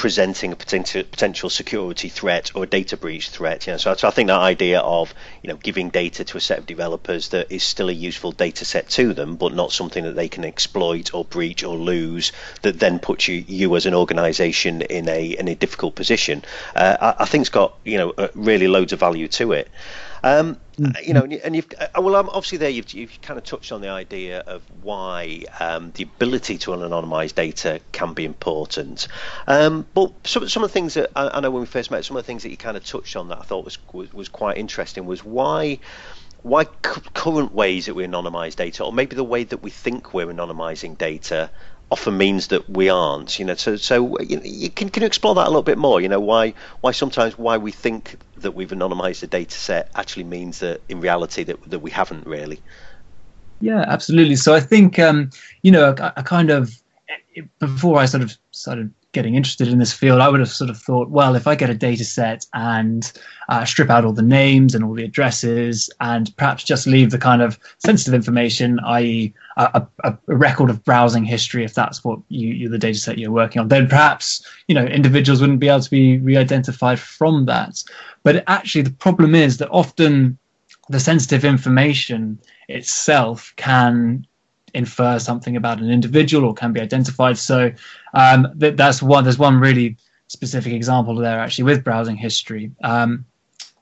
presenting 0.00 0.50
a 0.50 0.56
potential 0.56 1.04
potential 1.04 1.50
security 1.50 2.08
threat 2.08 2.52
or 2.54 2.64
a 2.64 2.66
data 2.66 2.96
breach 2.96 3.28
threat. 3.28 3.66
You 3.66 3.74
know, 3.74 3.76
so, 3.76 3.94
so 3.94 4.08
I 4.08 4.10
think 4.10 4.28
that 4.28 4.40
idea 4.40 4.80
of 4.80 5.12
you 5.42 5.48
know 5.50 5.56
giving 5.56 5.90
data 5.90 6.24
to 6.24 6.38
a 6.38 6.40
set 6.40 6.58
of 6.58 6.64
developers 6.64 7.28
that 7.28 7.52
is 7.52 7.62
still 7.62 7.90
a 7.90 7.92
useful 7.92 8.32
data 8.32 8.64
set 8.64 8.88
to 8.90 9.12
them, 9.12 9.36
but 9.36 9.52
not 9.52 9.72
something 9.72 10.02
that 10.04 10.16
they 10.16 10.28
can 10.28 10.46
exploit 10.46 11.12
or 11.12 11.26
breach 11.26 11.62
or 11.64 11.76
lose, 11.76 12.32
that 12.62 12.80
then 12.80 12.98
puts 12.98 13.28
you 13.28 13.44
you 13.46 13.76
as 13.76 13.84
an 13.84 13.92
organisation 13.92 14.80
in 14.80 15.06
a 15.06 15.32
in 15.32 15.48
a 15.48 15.54
difficult 15.54 15.94
position. 15.96 16.42
Uh, 16.74 16.96
I, 16.98 17.22
I 17.24 17.26
think's 17.26 17.50
got 17.50 17.76
you 17.84 17.98
know 17.98 18.14
uh, 18.16 18.28
really 18.34 18.68
loads 18.68 18.94
of 18.94 19.00
value 19.00 19.28
to 19.28 19.52
it. 19.52 19.68
Um, 20.22 20.56
mm. 20.80 21.06
you 21.06 21.14
know, 21.14 21.22
and 21.22 21.54
you've 21.54 21.68
uh, 21.78 22.00
well, 22.00 22.16
um, 22.16 22.28
obviously 22.28 22.58
there 22.58 22.70
you've, 22.70 22.92
you've 22.92 23.20
kind 23.22 23.38
of 23.38 23.44
touched 23.44 23.72
on 23.72 23.80
the 23.80 23.88
idea 23.88 24.40
of 24.40 24.62
why 24.82 25.44
um, 25.58 25.92
the 25.94 26.04
ability 26.04 26.58
to 26.58 26.70
anonymize 26.70 27.34
data 27.34 27.80
can 27.92 28.14
be 28.14 28.24
important. 28.24 29.06
Um, 29.46 29.86
but 29.94 30.12
some 30.26 30.48
some 30.48 30.64
of 30.64 30.70
the 30.70 30.72
things 30.72 30.94
that 30.94 31.10
I, 31.14 31.28
I, 31.28 31.40
know 31.40 31.50
when 31.50 31.60
we 31.60 31.66
first 31.66 31.90
met, 31.90 32.04
some 32.04 32.16
of 32.16 32.22
the 32.22 32.26
things 32.26 32.42
that 32.42 32.50
you 32.50 32.56
kind 32.56 32.76
of 32.76 32.84
touched 32.84 33.16
on 33.16 33.28
that 33.28 33.38
I 33.38 33.42
thought 33.42 33.64
was 33.64 33.78
was, 33.92 34.12
was 34.12 34.28
quite 34.28 34.56
interesting 34.56 35.06
was 35.06 35.24
why 35.24 35.78
why 36.42 36.64
current 36.64 37.52
ways 37.52 37.86
that 37.86 37.94
we 37.94 38.04
anonymize 38.04 38.56
data, 38.56 38.84
or 38.84 38.92
maybe 38.92 39.14
the 39.14 39.24
way 39.24 39.44
that 39.44 39.62
we 39.62 39.70
think 39.70 40.14
we're 40.14 40.26
anonymizing 40.26 40.96
data, 40.96 41.50
often 41.90 42.16
means 42.16 42.48
that 42.48 42.68
we 42.68 42.88
aren't. 42.88 43.38
You 43.38 43.44
know, 43.46 43.54
so 43.54 43.76
so 43.76 44.18
you, 44.20 44.70
can 44.70 44.88
can 44.88 45.02
you 45.02 45.06
explore 45.06 45.34
that 45.34 45.46
a 45.46 45.50
little 45.50 45.62
bit 45.62 45.78
more? 45.78 46.00
You 46.00 46.08
know, 46.08 46.20
why 46.20 46.54
why 46.80 46.92
sometimes 46.92 47.36
why 47.38 47.56
we 47.56 47.72
think 47.72 48.16
that 48.36 48.52
we've 48.52 48.70
anonymized 48.70 49.22
a 49.22 49.26
data 49.26 49.54
set 49.54 49.90
actually 49.94 50.24
means 50.24 50.60
that 50.60 50.82
in 50.88 51.00
reality 51.00 51.44
that 51.44 51.58
that 51.70 51.80
we 51.80 51.90
haven't 51.90 52.26
really. 52.26 52.62
Yeah, 53.60 53.84
absolutely. 53.86 54.36
So 54.36 54.54
I 54.54 54.60
think 54.60 54.98
um, 54.98 55.30
you 55.62 55.70
know, 55.70 55.90
a, 55.90 56.12
I 56.16 56.22
kind 56.22 56.50
of 56.50 56.80
before 57.58 57.98
I 57.98 58.06
sort 58.06 58.22
of 58.22 58.36
started 58.50 58.92
getting 59.12 59.34
interested 59.34 59.68
in 59.68 59.78
this 59.78 59.92
field, 59.92 60.20
I 60.20 60.28
would 60.28 60.40
have 60.40 60.50
sort 60.50 60.70
of 60.70 60.78
thought, 60.78 61.10
well, 61.10 61.34
if 61.34 61.46
I 61.46 61.56
get 61.56 61.68
a 61.68 61.74
data 61.74 62.04
set 62.04 62.46
and 62.54 63.10
uh, 63.48 63.64
strip 63.64 63.90
out 63.90 64.04
all 64.04 64.12
the 64.12 64.22
names 64.22 64.74
and 64.74 64.84
all 64.84 64.94
the 64.94 65.04
addresses 65.04 65.90
and 66.00 66.34
perhaps 66.36 66.62
just 66.62 66.86
leave 66.86 67.10
the 67.10 67.18
kind 67.18 67.42
of 67.42 67.58
sensitive 67.78 68.14
information, 68.14 68.78
i.e., 68.80 69.34
a, 69.56 69.86
a, 70.04 70.18
a 70.28 70.36
record 70.36 70.70
of 70.70 70.84
browsing 70.84 71.24
history, 71.24 71.64
if 71.64 71.74
that's 71.74 72.04
what 72.04 72.20
you, 72.28 72.48
you, 72.48 72.68
the 72.68 72.78
data 72.78 72.98
set 72.98 73.18
you're 73.18 73.32
working 73.32 73.60
on, 73.60 73.68
then 73.68 73.88
perhaps 73.88 74.46
you 74.68 74.74
know 74.74 74.84
individuals 74.84 75.40
wouldn't 75.40 75.60
be 75.60 75.68
able 75.68 75.80
to 75.80 75.90
be 75.90 76.18
re-identified 76.18 77.00
from 77.00 77.46
that. 77.46 77.82
But 78.22 78.44
actually, 78.46 78.82
the 78.82 78.92
problem 78.92 79.34
is 79.34 79.58
that 79.58 79.68
often 79.70 80.38
the 80.88 81.00
sensitive 81.00 81.44
information 81.44 82.38
itself 82.68 83.52
can 83.56 84.26
infer 84.74 85.18
something 85.18 85.56
about 85.56 85.80
an 85.80 85.90
individual 85.90 86.44
or 86.46 86.54
can 86.54 86.72
be 86.72 86.80
identified. 86.80 87.38
So 87.38 87.72
um, 88.14 88.48
th- 88.58 88.76
that's 88.76 89.02
one. 89.02 89.24
There's 89.24 89.38
one 89.38 89.58
really 89.60 89.96
specific 90.28 90.72
example 90.72 91.16
there 91.16 91.40
actually 91.40 91.64
with 91.64 91.84
browsing 91.84 92.16
history. 92.16 92.70
Um, 92.82 93.24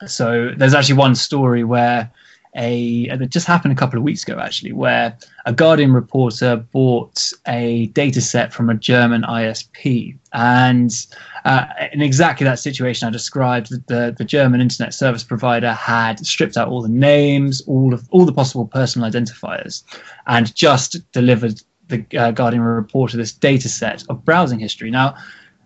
so 0.06 0.52
there's 0.56 0.74
actually 0.74 0.96
one 0.96 1.14
story 1.14 1.64
where 1.64 2.10
a 2.56 3.08
that 3.16 3.30
just 3.30 3.46
happened 3.46 3.72
a 3.72 3.76
couple 3.76 3.98
of 3.98 4.04
weeks 4.04 4.22
ago 4.22 4.38
actually, 4.38 4.72
where 4.72 5.16
a 5.46 5.52
Guardian 5.52 5.92
reporter 5.92 6.56
bought 6.56 7.32
a 7.46 7.86
data 7.88 8.20
set 8.20 8.52
from 8.52 8.70
a 8.70 8.74
German 8.74 9.22
ISP, 9.22 10.16
and 10.32 11.06
uh, 11.44 11.66
in 11.92 12.02
exactly 12.02 12.44
that 12.44 12.58
situation 12.58 13.08
I 13.08 13.10
described, 13.10 13.70
the 13.88 14.14
the 14.16 14.24
German 14.24 14.60
internet 14.60 14.94
service 14.94 15.22
provider 15.22 15.72
had 15.72 16.24
stripped 16.26 16.56
out 16.56 16.68
all 16.68 16.82
the 16.82 16.88
names, 16.88 17.62
all 17.66 17.94
of 17.94 18.08
all 18.10 18.24
the 18.24 18.32
possible 18.32 18.66
personal 18.66 19.10
identifiers, 19.10 19.82
and 20.26 20.54
just 20.54 21.10
delivered 21.12 21.60
the 21.88 22.04
uh, 22.18 22.30
Guardian 22.30 22.62
reporter 22.62 23.16
this 23.16 23.32
data 23.32 23.68
set 23.68 24.04
of 24.08 24.24
browsing 24.24 24.58
history. 24.58 24.90
Now, 24.90 25.14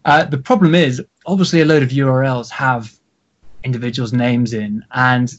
uh, 0.04 0.24
the 0.24 0.38
problem 0.38 0.74
is 0.74 1.02
obviously 1.26 1.60
a 1.60 1.64
load 1.64 1.82
of 1.82 1.90
URLs 1.90 2.50
have 2.50 2.92
individuals' 3.64 4.12
names 4.12 4.52
in, 4.52 4.84
and 4.92 5.32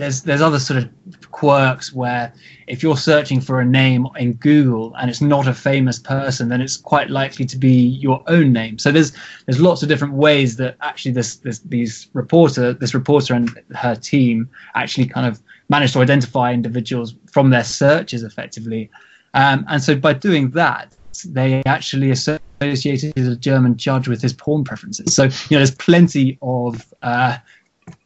there's 0.00 0.22
there's 0.22 0.40
other 0.40 0.58
sort 0.58 0.82
of 0.82 0.90
quirks 1.30 1.92
where 1.92 2.32
if 2.66 2.82
you're 2.82 2.96
searching 2.96 3.40
for 3.40 3.60
a 3.60 3.64
name 3.64 4.06
in 4.16 4.34
Google 4.34 4.94
and 4.96 5.10
it's 5.10 5.20
not 5.20 5.46
a 5.46 5.54
famous 5.54 5.98
person, 5.98 6.48
then 6.48 6.60
it's 6.60 6.76
quite 6.76 7.10
likely 7.10 7.44
to 7.46 7.56
be 7.56 7.72
your 7.72 8.22
own 8.26 8.52
name. 8.52 8.78
So 8.78 8.92
there's 8.92 9.12
there's 9.46 9.60
lots 9.60 9.82
of 9.82 9.88
different 9.88 10.14
ways 10.14 10.56
that 10.56 10.76
actually 10.80 11.12
this 11.12 11.36
this 11.36 11.60
these 11.60 12.08
reporter 12.12 12.72
this 12.72 12.94
reporter 12.94 13.34
and 13.34 13.50
her 13.74 13.94
team 13.94 14.48
actually 14.74 15.06
kind 15.06 15.26
of 15.26 15.40
managed 15.68 15.92
to 15.92 16.00
identify 16.00 16.52
individuals 16.52 17.14
from 17.30 17.50
their 17.50 17.64
searches 17.64 18.22
effectively, 18.22 18.90
um, 19.34 19.64
and 19.68 19.82
so 19.82 19.94
by 19.94 20.12
doing 20.12 20.50
that 20.50 20.94
they 21.24 21.62
actually 21.66 22.10
associated 22.10 23.16
a 23.16 23.36
German 23.36 23.76
judge 23.76 24.08
with 24.08 24.22
his 24.22 24.32
porn 24.32 24.64
preferences. 24.64 25.14
So 25.14 25.24
you 25.24 25.30
know 25.52 25.58
there's 25.58 25.74
plenty 25.74 26.38
of 26.40 26.92
uh, 27.02 27.36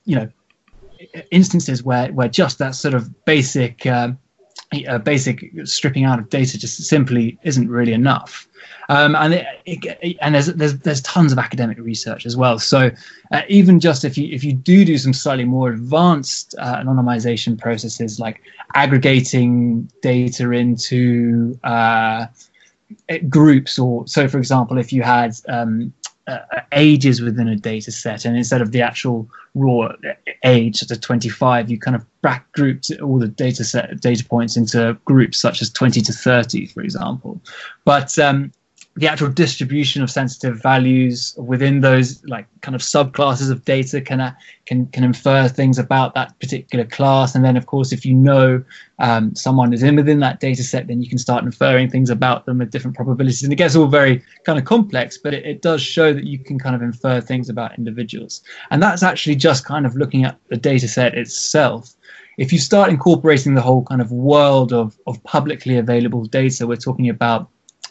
you 0.05 0.17
know 0.17 0.29
instances 1.31 1.83
where 1.83 2.13
where 2.13 2.29
just 2.29 2.59
that 2.59 2.75
sort 2.75 2.95
of 2.95 3.25
basic 3.25 3.87
uh, 3.87 4.13
basic 4.99 5.51
stripping 5.65 6.05
out 6.05 6.19
of 6.19 6.29
data 6.31 6.59
just 6.59 6.83
simply 6.85 7.39
isn't 7.43 7.69
really 7.69 7.93
enough. 7.93 8.49
Um, 8.89 9.15
and 9.15 9.35
it, 9.35 9.47
it, 9.67 10.17
and 10.21 10.35
there's, 10.35 10.47
there's 10.47 10.79
there's 10.79 11.01
tons 11.03 11.33
of 11.33 11.39
academic 11.39 11.79
research 11.79 12.27
as 12.27 12.37
well. 12.37 12.59
So 12.59 12.91
uh, 13.33 13.43
even 13.49 13.81
just 13.81 14.05
if 14.05 14.19
you 14.19 14.29
if 14.33 14.45
you 14.45 14.53
do 14.53 14.85
do 14.85 14.99
some 14.99 15.13
slightly 15.13 15.45
more 15.45 15.71
advanced 15.71 16.55
uh, 16.59 16.77
anonymization 16.77 17.59
processes 17.59 18.19
like 18.21 18.43
aggregating 18.75 19.91
data 20.03 20.51
into 20.51 21.59
uh, 21.65 22.27
groups, 23.29 23.79
or 23.79 24.07
so 24.07 24.29
for 24.29 24.39
example, 24.39 24.79
if 24.79 24.93
you 24.93 25.03
had 25.03 25.35
um, 25.49 25.93
uh, 26.27 26.39
ages 26.73 27.21
within 27.21 27.49
a 27.49 27.57
data 27.57 27.93
set 27.93 28.25
and 28.25 28.37
instead 28.37 28.63
of 28.63 28.73
the 28.73 28.81
actual 28.81 29.29
raw 29.55 29.89
age 30.45 30.79
such 30.79 30.91
as 30.91 30.99
25 30.99 31.71
you 31.71 31.79
kind 31.79 31.95
of 31.95 32.05
back 32.23 32.51
grouped 32.53 32.91
all 33.03 33.19
the 33.19 33.29
data 33.29 33.63
set 33.63 34.01
data 34.01 34.25
points 34.25 34.57
into 34.57 34.97
groups 35.05 35.39
such 35.39 35.61
as 35.61 35.71
20 35.71 36.01
to 36.01 36.13
30 36.13 36.67
for 36.67 36.81
example. 36.81 37.41
But 37.85 38.19
um, 38.19 38.53
the 38.97 39.09
actual 39.09 39.29
distribution 39.29 40.03
of 40.03 40.11
sensitive 40.11 40.63
values 40.63 41.35
within 41.37 41.81
those 41.81 42.25
like 42.27 42.47
kind 42.61 42.77
of 42.77 42.81
subclasses 42.81 43.51
of 43.51 43.65
data 43.65 44.01
can 44.01 44.21
uh, 44.21 44.33
can 44.67 44.87
can 44.89 45.03
infer 45.03 45.49
things 45.49 45.79
about 45.79 46.15
that 46.15 46.39
particular 46.39 46.85
class. 46.85 47.35
And 47.35 47.45
then 47.45 47.57
of 47.57 47.67
course 47.67 47.93
if 47.93 48.07
you 48.07 48.15
know 48.15 48.63
um, 49.01 49.35
someone 49.35 49.73
is 49.73 49.83
in 49.83 49.97
within 49.97 50.21
that 50.21 50.39
data 50.39 50.63
set 50.63 50.87
then 50.87 51.03
you 51.03 51.09
can 51.09 51.19
start 51.19 51.43
inferring 51.43 51.91
things 51.91 52.09
about 52.09 52.47
them 52.47 52.59
with 52.59 52.71
different 52.71 52.97
probabilities. 52.97 53.43
And 53.43 53.53
it 53.53 53.57
gets 53.57 53.75
all 53.75 53.89
very 53.89 54.23
kind 54.45 54.61
of 54.61 54.65
complex 54.65 55.19
but 55.19 55.35
it, 55.35 55.45
it 55.45 55.63
does 55.63 55.83
show 55.83 56.13
that 56.13 56.25
you 56.25 56.39
can 56.39 56.59
kind 56.59 56.77
of 56.77 56.83
infer 56.83 57.21
things 57.21 57.49
about 57.49 57.77
individuals. 57.77 58.43
And 58.71 58.81
that's 58.81 59.03
actually 59.03 59.35
just 59.35 59.65
kind 59.65 59.87
of 59.87 59.97
looking 59.97 60.25
at 60.25 60.39
the 60.51 60.57
data 60.57 60.87
set 60.87 61.15
itself. 61.15 61.95
If 62.39 62.53
you 62.53 62.59
start 62.59 62.91
incorporating 62.91 63.55
the 63.55 63.61
whole 63.61 63.85
kind 63.85 64.01
of 64.01 64.11
world 64.13 64.73
of, 64.73 64.97
of 65.07 65.23
publicly 65.25 65.79
available 65.79 66.27
data 66.27 66.67
we're 66.67 66.77
talking 66.77 67.09
about 67.09 67.51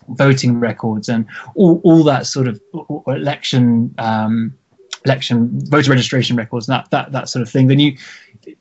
voting 0.09 0.59
records 0.59 1.09
and 1.09 1.25
all, 1.55 1.81
all 1.83 2.03
that 2.03 2.25
sort 2.25 2.47
of 2.47 2.61
election 3.07 3.93
um, 3.97 4.57
election 5.05 5.49
voter 5.65 5.91
registration 5.91 6.37
records 6.37 6.65
that 6.67 6.89
that 6.91 7.11
that 7.11 7.27
sort 7.27 7.41
of 7.41 7.49
thing 7.49 7.67
then 7.67 7.79
you 7.79 7.97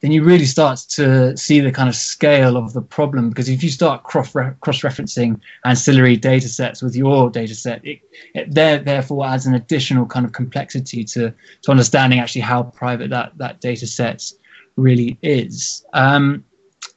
then 0.01 0.13
you 0.13 0.23
really 0.23 0.45
start 0.45 0.79
to 0.89 1.37
see 1.37 1.61
the 1.61 1.73
kind 1.73 1.89
of 1.89 1.97
scale 1.97 2.57
of 2.57 2.73
the 2.73 2.83
problem. 2.83 3.29
Because 3.29 3.49
if 3.49 3.63
you 3.63 3.71
start 3.71 4.05
cross 4.05 4.33
cross 4.33 4.81
referencing 4.81 5.41
ancillary 5.65 6.17
data 6.17 6.49
sets 6.49 6.83
with 6.83 6.95
your 6.95 7.31
data 7.31 7.55
set 7.55 7.85
it, 7.85 8.01
it 8.35 8.55
there 8.55 8.79
therefore 8.79 9.27
adds 9.27 9.47
an 9.47 9.55
additional 9.55 10.07
kind 10.07 10.25
of 10.25 10.33
complexity 10.33 11.05
to 11.05 11.33
to 11.63 11.71
understanding 11.71 12.21
actually 12.21 12.43
how 12.43 12.63
private 12.63 13.11
that 13.11 13.37
that 13.39 13.61
data 13.61 13.87
set 13.87 14.31
really 14.77 15.19
is. 15.23 15.85
Um, 15.93 16.45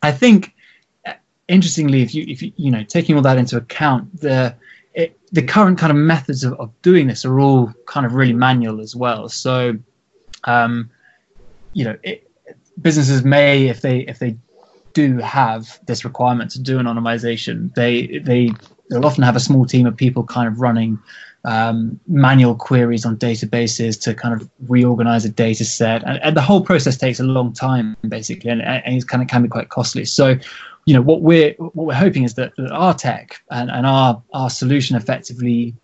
i 0.01 0.11
think 0.11 0.54
interestingly, 1.47 2.01
if 2.01 2.13
you 2.13 2.25
if 2.27 2.41
you 2.41 2.51
you 2.57 2.71
know 2.71 2.83
taking 2.83 3.15
all 3.15 3.21
that 3.21 3.37
into 3.37 3.57
account, 3.57 4.21
the 4.21 4.55
it, 4.93 5.17
the 5.31 5.43
current 5.43 5.77
kind 5.77 5.91
of 5.91 5.97
methods 5.97 6.43
of, 6.43 6.53
of 6.53 6.71
doing 6.81 7.07
this 7.07 7.25
are 7.25 7.39
all 7.39 7.73
kind 7.85 8.05
of 8.05 8.13
really 8.13 8.33
manual 8.33 8.81
as 8.81 8.95
well. 8.95 9.27
So, 9.29 9.77
um, 10.45 10.89
you 11.73 11.83
know, 11.83 11.97
it, 12.03 12.29
businesses 12.81 13.23
may 13.23 13.67
if 13.67 13.81
they 13.81 13.99
if 14.01 14.19
they 14.19 14.37
do 14.93 15.17
have 15.17 15.79
this 15.85 16.05
requirement 16.05 16.51
to 16.51 16.59
do 16.59 16.79
anonymization, 16.79 17.73
they 17.75 18.19
they 18.19 18.51
they'll 18.89 19.05
often 19.05 19.23
have 19.23 19.35
a 19.35 19.39
small 19.41 19.65
team 19.65 19.85
of 19.85 19.95
people 19.95 20.23
kind 20.23 20.47
of 20.47 20.59
running 20.59 20.97
um, 21.43 21.99
manual 22.07 22.55
queries 22.55 23.05
on 23.05 23.17
databases 23.17 24.01
to 24.01 24.15
kind 24.15 24.39
of 24.39 24.49
reorganize 24.67 25.25
a 25.25 25.29
data 25.29 25.63
set, 25.63 26.03
and, 26.03 26.19
and, 26.23 26.35
the 26.35 26.41
whole 26.41 26.61
process 26.61 26.97
takes 26.97 27.19
a 27.19 27.23
long 27.23 27.53
time 27.53 27.95
basically, 28.07 28.49
and, 28.49 28.63
and 28.63 28.95
it 28.95 29.07
kind 29.07 29.21
of 29.21 29.29
can 29.29 29.43
be 29.43 29.47
quite 29.47 29.69
costly. 29.69 30.05
So 30.05 30.39
you 30.85 30.93
know 30.93 31.01
what 31.01 31.21
we're 31.21 31.53
what 31.57 31.87
we're 31.87 31.93
hoping 31.93 32.23
is 32.23 32.35
that, 32.35 32.53
that 32.57 32.71
our 32.71 32.93
tech 32.93 33.41
and, 33.51 33.69
and 33.71 33.85
our 33.85 34.21
our 34.33 34.49
solution 34.49 34.95
effectively 34.95 35.75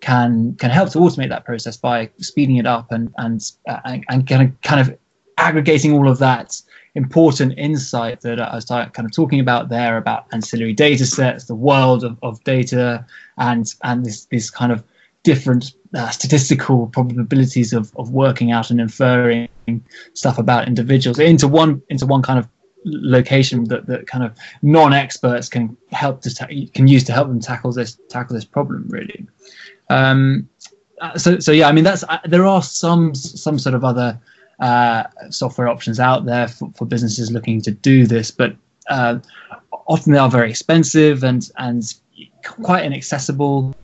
can 0.00 0.54
can 0.56 0.70
help 0.70 0.90
to 0.90 0.98
automate 0.98 1.28
that 1.28 1.44
process 1.44 1.76
by 1.76 2.08
speeding 2.18 2.56
it 2.56 2.66
up 2.66 2.90
and 2.90 3.12
and 3.18 3.52
uh, 3.68 3.80
and, 3.84 4.04
and 4.08 4.26
kind 4.26 4.42
of 4.42 4.60
kind 4.62 4.80
of 4.80 4.98
aggregating 5.38 5.92
all 5.92 6.08
of 6.08 6.18
that 6.18 6.60
important 6.94 7.58
insight 7.58 8.20
that 8.20 8.40
I 8.40 8.54
was 8.54 8.66
kind 8.66 8.90
of 8.98 9.12
talking 9.12 9.40
about 9.40 9.68
there 9.68 9.96
about 9.96 10.26
ancillary 10.32 10.72
data 10.72 11.06
sets, 11.06 11.46
the 11.46 11.54
world 11.54 12.04
of, 12.04 12.16
of 12.22 12.42
data, 12.44 13.04
and 13.38 13.72
and 13.82 14.04
this 14.04 14.26
this 14.26 14.50
kind 14.50 14.72
of 14.72 14.84
different 15.22 15.72
uh, 15.94 16.10
statistical 16.10 16.86
probabilities 16.88 17.72
of, 17.72 17.94
of 17.96 18.10
working 18.10 18.52
out 18.52 18.70
and 18.70 18.80
inferring 18.80 19.48
stuff 20.12 20.38
about 20.38 20.68
individuals 20.68 21.18
into 21.18 21.48
one 21.48 21.82
into 21.88 22.06
one 22.06 22.22
kind 22.22 22.38
of 22.38 22.48
location 22.84 23.64
that, 23.64 23.86
that 23.86 24.06
kind 24.06 24.24
of 24.24 24.36
non-experts 24.62 25.48
can 25.48 25.76
help 25.90 26.20
to 26.22 26.34
ta- 26.34 26.48
can 26.74 26.86
use 26.86 27.04
to 27.04 27.12
help 27.12 27.28
them 27.28 27.40
tackle 27.40 27.72
this 27.72 27.98
tackle 28.08 28.34
this 28.34 28.44
problem 28.44 28.86
really. 28.88 29.26
Um, 29.90 30.48
uh, 31.00 31.18
so 31.18 31.40
so 31.40 31.50
yeah 31.50 31.68
i 31.68 31.72
mean 31.72 31.82
that's 31.82 32.04
uh, 32.04 32.18
there 32.24 32.46
are 32.46 32.62
some 32.62 33.16
some 33.16 33.58
sort 33.58 33.74
of 33.74 33.84
other 33.84 34.18
uh, 34.60 35.02
software 35.28 35.66
options 35.66 35.98
out 35.98 36.24
there 36.24 36.46
for, 36.46 36.70
for 36.76 36.86
businesses 36.86 37.32
looking 37.32 37.60
to 37.60 37.72
do 37.72 38.06
this 38.06 38.30
but 38.30 38.54
uh, 38.88 39.18
often 39.86 40.12
they 40.12 40.18
are 40.18 40.30
very 40.30 40.48
expensive 40.48 41.24
and 41.24 41.50
and 41.58 41.94
quite 42.44 42.84
inaccessible. 42.84 43.74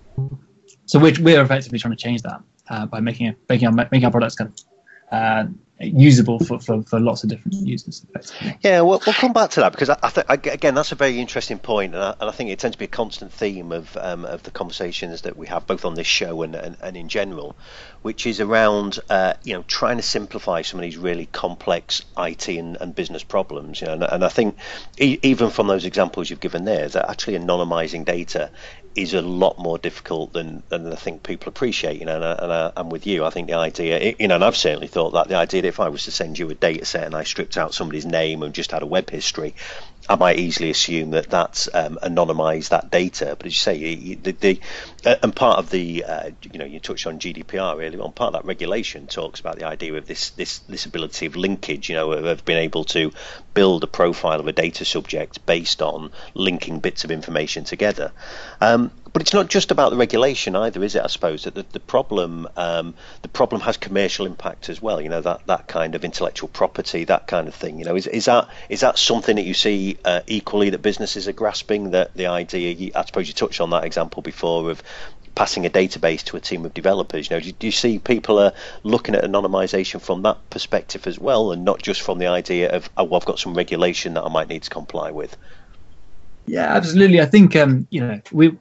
So 0.87 0.99
we're, 0.99 1.15
we're 1.21 1.43
effectively 1.43 1.79
trying 1.79 1.97
to 1.97 2.03
change 2.03 2.23
that 2.23 2.43
uh, 2.69 2.87
by 2.87 3.01
making 3.01 3.35
making 3.49 3.69
our 3.69 3.73
making 3.73 4.05
our 4.05 4.11
products 4.11 4.35
kind 4.35 4.51
of 4.51 4.65
uh, 5.13 5.47
usable 5.81 6.39
for, 6.39 6.61
for, 6.61 6.83
for 6.83 7.01
lots 7.01 7.25
of 7.25 7.31
different 7.31 7.55
users. 7.67 8.05
Yeah, 8.63 8.83
we'll, 8.83 9.01
we'll 9.05 9.15
come 9.15 9.33
back 9.33 9.51
to 9.51 9.61
that 9.61 9.73
because 9.73 9.89
I, 9.89 9.99
I 10.03 10.11
think 10.11 10.47
again 10.47 10.75
that's 10.75 10.93
a 10.93 10.95
very 10.95 11.19
interesting 11.19 11.59
point, 11.59 11.95
and 11.95 12.03
I, 12.03 12.15
and 12.21 12.29
I, 12.29 12.33
think 12.33 12.51
it 12.51 12.59
tends 12.59 12.75
to 12.75 12.79
be 12.79 12.85
a 12.85 12.89
constant 12.89 13.33
theme 13.33 13.73
of 13.73 13.97
um, 13.97 14.25
of 14.25 14.43
the 14.43 14.51
conversations 14.51 15.23
that 15.23 15.37
we 15.37 15.47
have 15.47 15.67
both 15.67 15.85
on 15.85 15.95
this 15.95 16.07
show 16.07 16.43
and 16.43 16.55
and, 16.55 16.77
and 16.83 16.97
in 16.97 17.09
general, 17.09 17.57
which 18.03 18.27
is 18.27 18.41
around 18.41 18.99
uh, 19.09 19.35
you 19.43 19.55
know 19.55 19.65
trying 19.67 19.97
to 19.97 20.03
simplify 20.03 20.63
some 20.63 20.81
of 20.81 20.83
these 20.83 20.99
really 20.99 21.27
complex 21.27 22.03
IT 22.19 22.49
and, 22.49 22.77
and 22.81 22.95
business 22.95 23.23
problems. 23.23 23.81
You 23.81 23.87
know, 23.87 23.95
and, 23.95 24.03
and 24.03 24.25
I 24.25 24.29
think 24.29 24.57
e- 24.99 25.19
even 25.23 25.51
from 25.51 25.67
those 25.67 25.87
examples 25.87 26.29
you've 26.29 26.41
given 26.41 26.65
there, 26.65 26.89
that 26.89 27.11
actually 27.11 27.39
anonymizing 27.39 28.05
data 28.05 28.51
is 28.95 29.15
a 29.15 29.23
lot 29.23 29.59
more 29.59 29.79
difficult 29.79 30.33
than, 30.33 30.63
than 30.69 30.93
I 30.93 30.97
think 30.97 31.23
people 31.23 31.49
appreciate. 31.49 32.01
You 32.01 32.07
know, 32.07 32.17
and, 32.17 32.25
I, 32.25 32.33
and 32.33 32.53
I, 32.53 32.73
am 32.77 32.91
with 32.91 33.07
you. 33.07 33.25
I 33.25 33.31
think 33.31 33.47
the 33.49 33.55
idea, 33.55 34.15
you 34.19 34.29
know, 34.29 34.35
and 34.35 34.45
I've 34.45 34.57
certainly 34.57 34.89
thought 34.89 35.13
that 35.13 35.29
the 35.29 35.37
idea 35.37 35.63
that 35.63 35.69
if 35.69 35.81
I 35.81 35.89
was 35.89 36.05
to 36.05 36.11
send 36.11 36.39
you 36.39 36.51
a 36.51 36.55
data 36.55 36.85
set 36.85 37.05
and 37.05 37.15
I 37.15 37.25
stripped 37.25 37.57
out 37.57 37.73
somebody's 37.73 38.07
name 38.07 38.43
and 38.43 38.53
just 38.53 38.73
had 38.73 38.83
a 38.83 38.87
web 38.87 39.09
history, 39.09 39.55
I 40.09 40.17
might 40.17 40.39
easily 40.39 40.71
assume 40.71 41.11
that 41.11 41.31
that's 41.31 41.69
um, 41.73 41.99
anonymized 42.03 42.71
that 42.71 42.91
data. 42.91 43.37
But 43.39 43.47
as 43.47 43.53
you 43.53 43.59
say, 43.59 44.15
the, 44.17 44.33
the 44.33 44.61
and 45.05 45.35
part 45.35 45.59
of 45.59 45.71
the 45.71 46.05
uh, 46.05 46.31
you 46.53 46.59
know 46.59 46.65
you 46.65 46.81
touched 46.81 47.07
on 47.07 47.19
GDPR 47.19 47.77
really 47.77 47.99
on 47.99 48.13
part 48.13 48.35
of 48.35 48.43
that 48.43 48.45
regulation 48.45 49.07
talks 49.07 49.41
about 49.41 49.59
the 49.59 49.67
idea 49.67 49.95
of 49.95 50.07
this 50.07 50.31
this 50.31 50.59
this 50.61 50.87
ability 50.87 51.27
of 51.27 51.37
linkage. 51.37 51.89
You 51.89 51.97
know, 51.97 52.13
of, 52.13 52.25
of 52.25 52.45
being 52.45 52.59
able 52.59 52.85
to 52.85 53.13
build 53.55 53.85
a 53.85 53.87
profile 53.87 54.41
of 54.41 54.47
a 54.47 54.53
data 54.53 54.85
subject 54.85 55.45
based 55.47 55.83
on 55.83 56.11
linking 56.35 56.81
bits 56.81 57.05
of 57.05 57.11
information 57.11 57.65
together. 57.65 58.13
Um, 58.61 58.91
but 59.13 59.23
it's 59.23 59.35
not 59.35 59.49
just 59.49 59.71
about 59.71 59.91
the 59.91 59.97
regulation 59.97 60.55
either, 60.55 60.83
is 60.85 60.95
it? 60.95 61.03
I 61.03 61.09
suppose 61.09 61.45
that 61.45 61.55
the, 61.55 61.65
the 61.73 61.81
problem 61.81 62.47
um, 62.57 62.95
the 63.23 63.29
problem 63.29 63.61
has 63.63 63.77
commercial 63.77 64.27
impact 64.27 64.69
as 64.69 64.81
well. 64.81 65.01
You 65.01 65.09
know 65.09 65.21
that, 65.21 65.47
that 65.47 65.67
kind 65.67 65.95
of 65.95 66.05
intellectual 66.05 66.49
property, 66.49 67.05
that 67.05 67.27
kind 67.27 67.49
of 67.49 67.55
thing. 67.55 67.79
You 67.79 67.85
know, 67.85 67.97
is, 67.97 68.07
is 68.07 68.27
that 68.27 68.49
is 68.69 68.81
that 68.81 68.99
something 68.99 69.37
that 69.37 69.45
you 69.45 69.55
see 69.55 69.99
uh, 70.05 70.21
equally 70.27 70.71
that 70.71 70.83
businesses 70.83 71.27
are 71.27 71.33
grasping? 71.33 71.91
That 71.91 72.15
the 72.15 72.27
idea, 72.27 72.93
I 72.95 73.05
suppose 73.05 73.27
you 73.27 73.35
touched 73.35 73.61
on 73.61 73.71
that 73.71 73.85
example 73.85 74.23
before 74.23 74.71
of 74.71 74.83
passing 75.35 75.67
a 75.67 75.71
database 75.71 76.23
to 76.25 76.37
a 76.37 76.41
team 76.41 76.65
of 76.65 76.75
developers. 76.75 77.31
You 77.31 77.37
know, 77.37 77.41
do, 77.41 77.53
do 77.53 77.67
you 77.67 77.73
see 77.73 77.99
people 77.99 78.39
are 78.39 78.53
looking 78.83 79.15
at 79.15 79.25
anonymization 79.25 80.01
from 80.01 80.23
that 80.23 80.39
perspective 80.51 81.07
as 81.07 81.19
well, 81.19 81.53
and 81.53 81.65
not 81.65 81.83
just 81.83 82.03
from 82.03 82.19
the 82.19 82.27
idea 82.27 82.71
of 82.71 82.91
oh, 82.97 83.15
I've 83.15 83.25
got 83.25 83.39
some 83.39 83.55
regulation 83.55 84.15
that 84.15 84.23
I 84.23 84.29
might 84.29 84.49
need 84.49 84.63
to 84.63 84.71
comply 84.71 85.11
with? 85.11 85.37
Yeah, 86.47 86.75
absolutely. 86.75 87.21
I 87.21 87.27
think 87.27 87.57
um, 87.57 87.87
you 87.91 88.01
know 88.01 88.21
we 88.33 88.57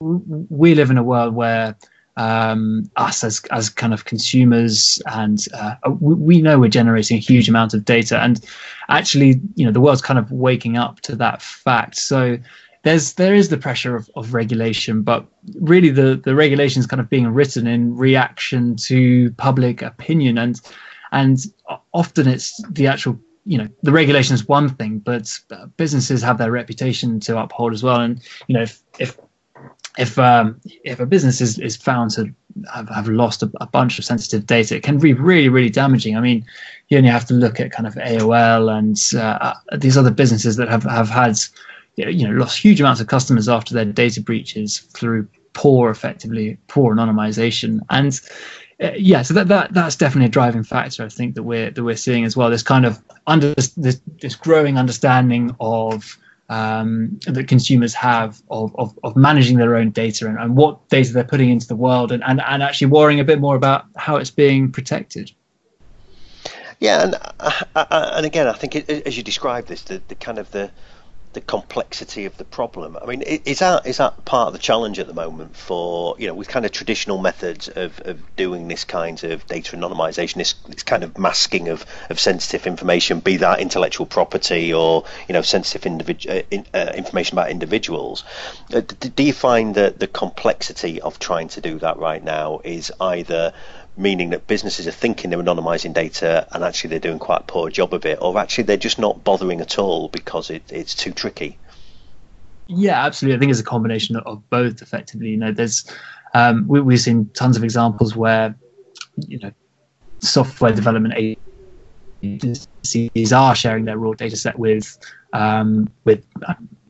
we 0.00 0.74
live 0.74 0.90
in 0.90 0.98
a 0.98 1.02
world 1.02 1.34
where 1.34 1.76
um, 2.18 2.90
us 2.96 3.22
as 3.22 3.40
as 3.52 3.70
kind 3.70 3.94
of 3.94 4.04
consumers, 4.04 5.00
and 5.06 5.46
uh, 5.54 5.76
we, 6.00 6.14
we, 6.14 6.42
know 6.42 6.58
we're 6.58 6.68
generating 6.68 7.16
a 7.16 7.20
huge 7.20 7.48
amount 7.48 7.74
of 7.74 7.84
data, 7.84 8.18
and 8.20 8.44
actually, 8.88 9.40
you 9.54 9.64
know, 9.64 9.70
the 9.70 9.80
world's 9.80 10.02
kind 10.02 10.18
of 10.18 10.30
waking 10.32 10.76
up 10.76 11.00
to 11.02 11.14
that 11.14 11.40
fact. 11.40 11.96
So 11.96 12.38
there's 12.84 13.14
there 13.14 13.34
is 13.34 13.48
the 13.48 13.56
pressure 13.56 13.96
of, 13.96 14.10
of 14.14 14.34
regulation, 14.34 15.02
but 15.02 15.26
really 15.60 15.90
the 15.90 16.20
the 16.22 16.34
regulation 16.34 16.80
is 16.80 16.86
kind 16.86 17.00
of 17.00 17.10
being 17.10 17.28
written 17.28 17.66
in 17.66 17.96
reaction 17.96 18.76
to 18.76 19.32
public 19.32 19.82
opinion, 19.82 20.38
and 20.38 20.60
and 21.12 21.38
often 21.92 22.28
it's 22.28 22.62
the 22.70 22.86
actual 22.86 23.18
you 23.44 23.58
know 23.58 23.68
the 23.82 23.92
regulation 23.92 24.34
is 24.34 24.46
one 24.46 24.68
thing, 24.68 24.98
but 24.98 25.38
businesses 25.76 26.22
have 26.22 26.38
their 26.38 26.52
reputation 26.52 27.20
to 27.20 27.38
uphold 27.38 27.72
as 27.72 27.82
well, 27.82 28.00
and 28.00 28.20
you 28.46 28.54
know 28.54 28.62
if 28.62 28.80
if 28.98 29.18
if 29.98 30.18
um, 30.18 30.60
if 30.84 31.00
a 31.00 31.06
business 31.06 31.40
is, 31.40 31.58
is 31.58 31.76
found 31.76 32.12
to 32.12 32.32
have, 32.72 32.88
have 32.88 33.08
lost 33.08 33.42
a, 33.42 33.50
a, 33.60 33.66
bunch 33.66 33.98
of 33.98 34.04
sensitive 34.04 34.46
data, 34.46 34.76
it 34.76 34.84
can 34.84 34.98
be 34.98 35.12
really 35.12 35.48
really 35.48 35.70
damaging. 35.70 36.16
I 36.16 36.20
mean, 36.20 36.46
you 36.88 36.98
only 36.98 37.10
have 37.10 37.26
to 37.26 37.34
look 37.34 37.58
at 37.58 37.72
kind 37.72 37.86
of 37.86 37.94
AOL 37.94 38.70
and 38.78 39.20
uh, 39.20 39.54
these 39.76 39.96
other 39.96 40.12
businesses 40.12 40.56
that 40.56 40.68
have 40.68 40.84
have 40.84 41.08
had 41.08 41.36
you 42.06 42.26
know 42.26 42.34
lost 42.34 42.58
huge 42.58 42.80
amounts 42.80 43.00
of 43.00 43.06
customers 43.06 43.48
after 43.48 43.74
their 43.74 43.84
data 43.84 44.20
breaches 44.20 44.78
through 44.78 45.28
poor, 45.52 45.90
effectively 45.90 46.58
poor 46.68 46.94
anonymization 46.94 47.80
and. 47.90 48.20
Uh, 48.80 48.92
yeah, 48.96 49.22
so 49.22 49.34
that, 49.34 49.48
that 49.48 49.74
that's 49.74 49.96
definitely 49.96 50.26
a 50.26 50.28
driving 50.28 50.62
factor. 50.62 51.04
I 51.04 51.08
think 51.08 51.34
that 51.34 51.42
we're 51.42 51.68
that 51.72 51.82
we're 51.82 51.96
seeing 51.96 52.24
as 52.24 52.36
well. 52.36 52.48
This 52.48 52.62
kind 52.62 52.86
of 52.86 53.02
under 53.26 53.52
this 53.54 53.70
this, 53.76 54.36
growing 54.36 54.78
understanding 54.78 55.56
of 55.58 56.16
um, 56.48 57.18
that 57.26 57.48
consumers 57.48 57.92
have 57.94 58.40
of, 58.50 58.74
of, 58.76 58.96
of, 59.02 59.16
managing 59.16 59.58
their 59.58 59.76
own 59.76 59.90
data 59.90 60.26
and, 60.26 60.38
and 60.38 60.56
what 60.56 60.88
data 60.88 61.12
they're 61.12 61.24
putting 61.24 61.50
into 61.50 61.66
the 61.66 61.76
world 61.76 62.10
and, 62.10 62.22
and, 62.24 62.40
and 62.40 62.62
actually 62.62 62.86
worrying 62.86 63.20
a 63.20 63.24
bit 63.24 63.38
more 63.38 63.54
about 63.54 63.84
how 63.96 64.16
it's 64.16 64.30
being 64.30 64.72
protected. 64.72 65.30
Yeah, 66.80 67.02
and 67.02 67.14
uh, 67.40 67.64
uh, 67.74 68.12
and 68.14 68.24
again, 68.24 68.46
I 68.46 68.52
think 68.52 68.76
it, 68.76 68.88
as 68.88 69.16
you 69.16 69.22
describe 69.22 69.66
this, 69.66 69.82
the, 69.82 70.00
the 70.08 70.14
kind 70.14 70.38
of 70.38 70.50
the 70.52 70.70
the 71.32 71.40
complexity 71.40 72.24
of 72.24 72.36
the 72.38 72.44
problem. 72.44 72.96
I 73.00 73.06
mean, 73.06 73.22
is 73.22 73.58
that 73.58 73.86
is 73.86 73.98
that 73.98 74.24
part 74.24 74.48
of 74.48 74.52
the 74.54 74.58
challenge 74.58 74.98
at 74.98 75.06
the 75.06 75.14
moment 75.14 75.56
for 75.56 76.16
you 76.18 76.26
know 76.26 76.34
with 76.34 76.48
kind 76.48 76.64
of 76.64 76.72
traditional 76.72 77.18
methods 77.18 77.68
of, 77.68 78.00
of 78.04 78.36
doing 78.36 78.68
this 78.68 78.84
kind 78.84 79.22
of 79.24 79.46
data 79.46 79.76
anonymization, 79.76 80.34
this, 80.34 80.54
this 80.68 80.82
kind 80.82 81.04
of 81.04 81.18
masking 81.18 81.68
of, 81.68 81.84
of 82.08 82.18
sensitive 82.18 82.66
information, 82.66 83.20
be 83.20 83.36
that 83.36 83.60
intellectual 83.60 84.06
property 84.06 84.72
or 84.72 85.04
you 85.28 85.32
know 85.32 85.42
sensitive 85.42 85.90
individu- 85.90 86.40
uh, 86.40 86.42
in, 86.50 86.66
uh, 86.72 86.92
information 86.94 87.36
about 87.36 87.50
individuals. 87.50 88.24
Uh, 88.72 88.80
do 88.80 89.22
you 89.22 89.32
find 89.32 89.74
that 89.74 89.98
the 89.98 90.06
complexity 90.06 91.00
of 91.00 91.18
trying 91.18 91.48
to 91.48 91.60
do 91.60 91.78
that 91.78 91.98
right 91.98 92.24
now 92.24 92.60
is 92.64 92.90
either 93.00 93.52
meaning 93.98 94.30
that 94.30 94.46
businesses 94.46 94.86
are 94.86 94.92
thinking 94.92 95.28
they're 95.28 95.42
anonymizing 95.42 95.92
data 95.92 96.46
and 96.52 96.62
actually 96.62 96.88
they're 96.88 97.00
doing 97.00 97.18
quite 97.18 97.40
a 97.40 97.44
poor 97.44 97.68
job 97.68 97.92
of 97.92 98.06
it, 98.06 98.18
or 98.22 98.38
actually 98.38 98.64
they're 98.64 98.76
just 98.76 98.98
not 98.98 99.24
bothering 99.24 99.60
at 99.60 99.78
all 99.78 100.08
because 100.08 100.50
it, 100.50 100.62
it's 100.70 100.94
too 100.94 101.12
tricky. 101.12 101.58
Yeah, 102.68 103.04
absolutely. 103.04 103.36
I 103.36 103.40
think 103.40 103.50
it's 103.50 103.60
a 103.60 103.64
combination 103.64 104.16
of 104.16 104.48
both. 104.50 104.82
Effectively, 104.82 105.30
you 105.30 105.36
know, 105.36 105.52
there's 105.52 105.90
um, 106.34 106.66
we, 106.68 106.80
we've 106.80 107.00
seen 107.00 107.30
tons 107.34 107.56
of 107.56 107.64
examples 107.64 108.14
where 108.14 108.54
you 109.26 109.38
know 109.38 109.50
software 110.20 110.72
development 110.72 111.14
agencies 112.22 113.32
are 113.32 113.54
sharing 113.54 113.84
their 113.84 113.98
raw 113.98 114.12
data 114.12 114.36
set 114.36 114.58
with 114.58 114.98
um, 115.32 115.88
with 116.04 116.24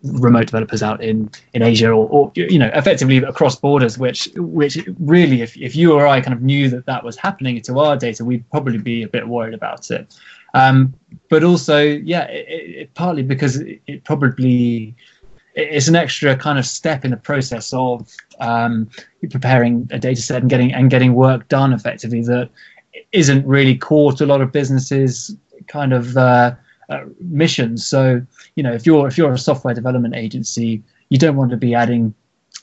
remote 0.03 0.47
developers 0.47 0.83
out 0.83 1.03
in 1.03 1.31
in 1.55 1.63
Asia 1.63 1.91
or, 1.91 2.09
or, 2.09 2.33
you 2.35 2.59
know 2.59 2.71
effectively 2.75 3.19
across 3.19 3.57
borders 3.57 3.99
which 3.99 4.29
which 4.37 4.79
really 4.99 5.43
if, 5.43 5.57
if 5.57 5.75
you 5.75 5.93
or 5.93 6.07
I 6.07 6.21
kind 6.21 6.35
of 6.35 6.43
knew 6.43 6.69
that 6.71 6.87
that 6.87 7.05
was 7.05 7.17
happening 7.17 7.61
to 7.61 7.79
our 7.79 7.97
data 7.97 8.25
we'd 8.25 8.49
probably 8.51 8.79
be 8.79 9.03
a 9.03 9.09
bit 9.09 9.29
worried 9.29 9.55
about 9.55 9.91
it. 9.91 10.15
Um, 10.55 10.95
but 11.29 11.45
also 11.45 11.81
yeah 11.83 12.25
it, 12.29 12.47
it, 12.49 12.95
partly 12.95 13.23
because 13.23 13.57
it, 13.57 13.81
it, 13.87 14.05
probably 14.05 14.95
it's 15.55 15.89
an 15.89 15.97
extra 15.97 16.37
kind 16.37 16.59
of 16.59 16.67
step 16.67 17.05
in 17.05 17.11
the 17.11 17.17
process 17.17 17.73
of 17.73 18.09
um, 18.39 18.89
preparing 19.31 19.89
a 19.91 19.99
data 19.99 20.23
set 20.23 20.43
and 20.43 20.51
getting 20.51 20.73
and 20.73 20.91
getting 20.91 21.15
work 21.15 21.49
done 21.49 21.73
effectively 21.73 22.23
that 22.23 22.51
isn't 23.13 23.47
really 23.47 23.77
core 23.77 24.13
to 24.13 24.25
a 24.25 24.27
lot 24.27 24.41
of 24.41 24.53
businesses 24.53 25.37
kind 25.67 25.93
of 25.93 26.17
uh, 26.17 26.55
uh, 26.89 27.05
missions. 27.21 27.87
So 27.87 28.23
you 28.55 28.63
know, 28.63 28.73
if 28.73 28.87
you're 28.87 29.07
if 29.07 29.19
you're 29.19 29.33
a 29.33 29.39
software 29.39 29.75
development 29.75 30.15
agency, 30.15 30.83
you 31.09 31.19
don't 31.19 31.37
want 31.37 31.51
to 31.51 31.57
be 31.57 31.75
adding 31.75 32.15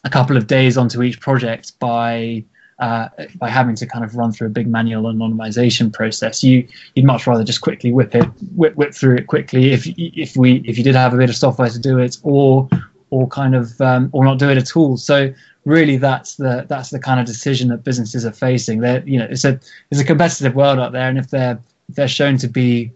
a 0.03 0.09
couple 0.09 0.37
of 0.37 0.47
days 0.47 0.77
onto 0.77 1.01
each 1.03 1.19
project 1.19 1.77
by 1.79 2.43
uh, 2.79 3.07
by 3.35 3.49
having 3.49 3.75
to 3.75 3.85
kind 3.85 4.03
of 4.03 4.15
run 4.15 4.31
through 4.31 4.47
a 4.47 4.49
big 4.49 4.67
manual 4.67 5.03
anonymization 5.03 5.91
process. 5.93 6.43
You 6.43 6.67
you'd 6.95 7.05
much 7.05 7.27
rather 7.27 7.43
just 7.43 7.61
quickly 7.61 7.91
whip 7.91 8.15
it 8.15 8.27
whip, 8.55 8.75
whip 8.75 8.93
through 8.93 9.15
it 9.17 9.27
quickly 9.27 9.71
if 9.71 9.87
if 9.97 10.35
we 10.35 10.57
if 10.65 10.77
you 10.77 10.83
did 10.83 10.95
have 10.95 11.13
a 11.13 11.17
bit 11.17 11.29
of 11.29 11.35
software 11.35 11.69
to 11.69 11.79
do 11.79 11.99
it 11.99 12.17
or 12.23 12.67
or 13.11 13.27
kind 13.27 13.55
of 13.55 13.79
um, 13.81 14.09
or 14.11 14.25
not 14.25 14.39
do 14.39 14.49
it 14.49 14.57
at 14.57 14.75
all. 14.75 14.97
So 14.97 15.33
really 15.65 15.97
that's 15.97 16.35
the 16.35 16.65
that's 16.67 16.89
the 16.89 16.99
kind 16.99 17.19
of 17.19 17.25
decision 17.25 17.69
that 17.69 17.83
businesses 17.83 18.25
are 18.25 18.33
facing. 18.33 18.81
They're 18.81 19.07
you 19.07 19.19
know 19.19 19.27
it's 19.29 19.45
a 19.45 19.59
it's 19.91 20.01
a 20.01 20.05
competitive 20.05 20.55
world 20.55 20.79
out 20.79 20.91
there, 20.91 21.07
and 21.07 21.17
if 21.17 21.29
they're 21.29 21.59
if 21.89 21.95
they're 21.95 22.07
shown 22.07 22.37
to 22.39 22.47
be 22.47 22.91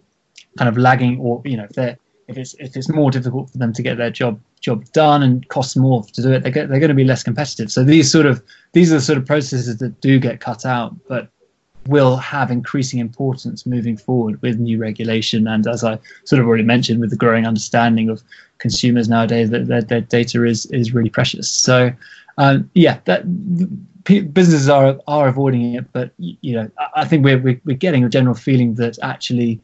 kind 0.58 0.68
of 0.68 0.76
lagging, 0.76 1.18
or 1.20 1.42
you 1.44 1.56
know, 1.56 1.64
if 1.64 1.70
they're 1.70 1.96
if 2.30 2.38
it's 2.38 2.54
if 2.58 2.76
it's 2.76 2.88
more 2.88 3.10
difficult 3.10 3.50
for 3.50 3.58
them 3.58 3.72
to 3.72 3.82
get 3.82 3.96
their 3.96 4.10
job 4.10 4.40
job 4.60 4.84
done 4.92 5.22
and 5.22 5.48
costs 5.48 5.76
more 5.76 6.04
to 6.04 6.22
do 6.22 6.32
it, 6.32 6.42
they 6.42 6.50
get, 6.50 6.68
they're 6.68 6.78
going 6.78 6.88
to 6.88 6.94
be 6.94 7.04
less 7.04 7.22
competitive. 7.22 7.72
So 7.72 7.82
these 7.82 8.10
sort 8.10 8.26
of 8.26 8.42
these 8.72 8.92
are 8.92 8.96
the 8.96 9.00
sort 9.00 9.18
of 9.18 9.26
processes 9.26 9.78
that 9.78 10.00
do 10.00 10.18
get 10.18 10.40
cut 10.40 10.64
out, 10.64 10.94
but 11.08 11.28
will 11.86 12.16
have 12.16 12.50
increasing 12.50 13.00
importance 13.00 13.64
moving 13.64 13.96
forward 13.96 14.40
with 14.42 14.58
new 14.58 14.78
regulation 14.78 15.48
and 15.48 15.66
as 15.66 15.82
I 15.82 15.98
sort 16.24 16.40
of 16.40 16.46
already 16.46 16.62
mentioned 16.62 17.00
with 17.00 17.08
the 17.08 17.16
growing 17.16 17.46
understanding 17.46 18.10
of 18.10 18.22
consumers 18.58 19.08
nowadays 19.08 19.48
that 19.48 19.66
their, 19.66 19.80
their 19.80 20.02
data 20.02 20.44
is 20.44 20.66
is 20.66 20.92
really 20.92 21.10
precious. 21.10 21.50
So 21.50 21.90
um, 22.38 22.70
yeah, 22.74 23.00
that 23.06 23.24
businesses 24.04 24.68
are 24.68 24.98
are 25.06 25.28
avoiding 25.28 25.74
it, 25.74 25.92
but 25.92 26.12
you 26.18 26.54
know 26.54 26.70
I 26.94 27.04
think 27.04 27.24
we're 27.24 27.40
we're 27.64 27.76
getting 27.76 28.04
a 28.04 28.08
general 28.08 28.34
feeling 28.34 28.74
that 28.74 28.98
actually 29.02 29.60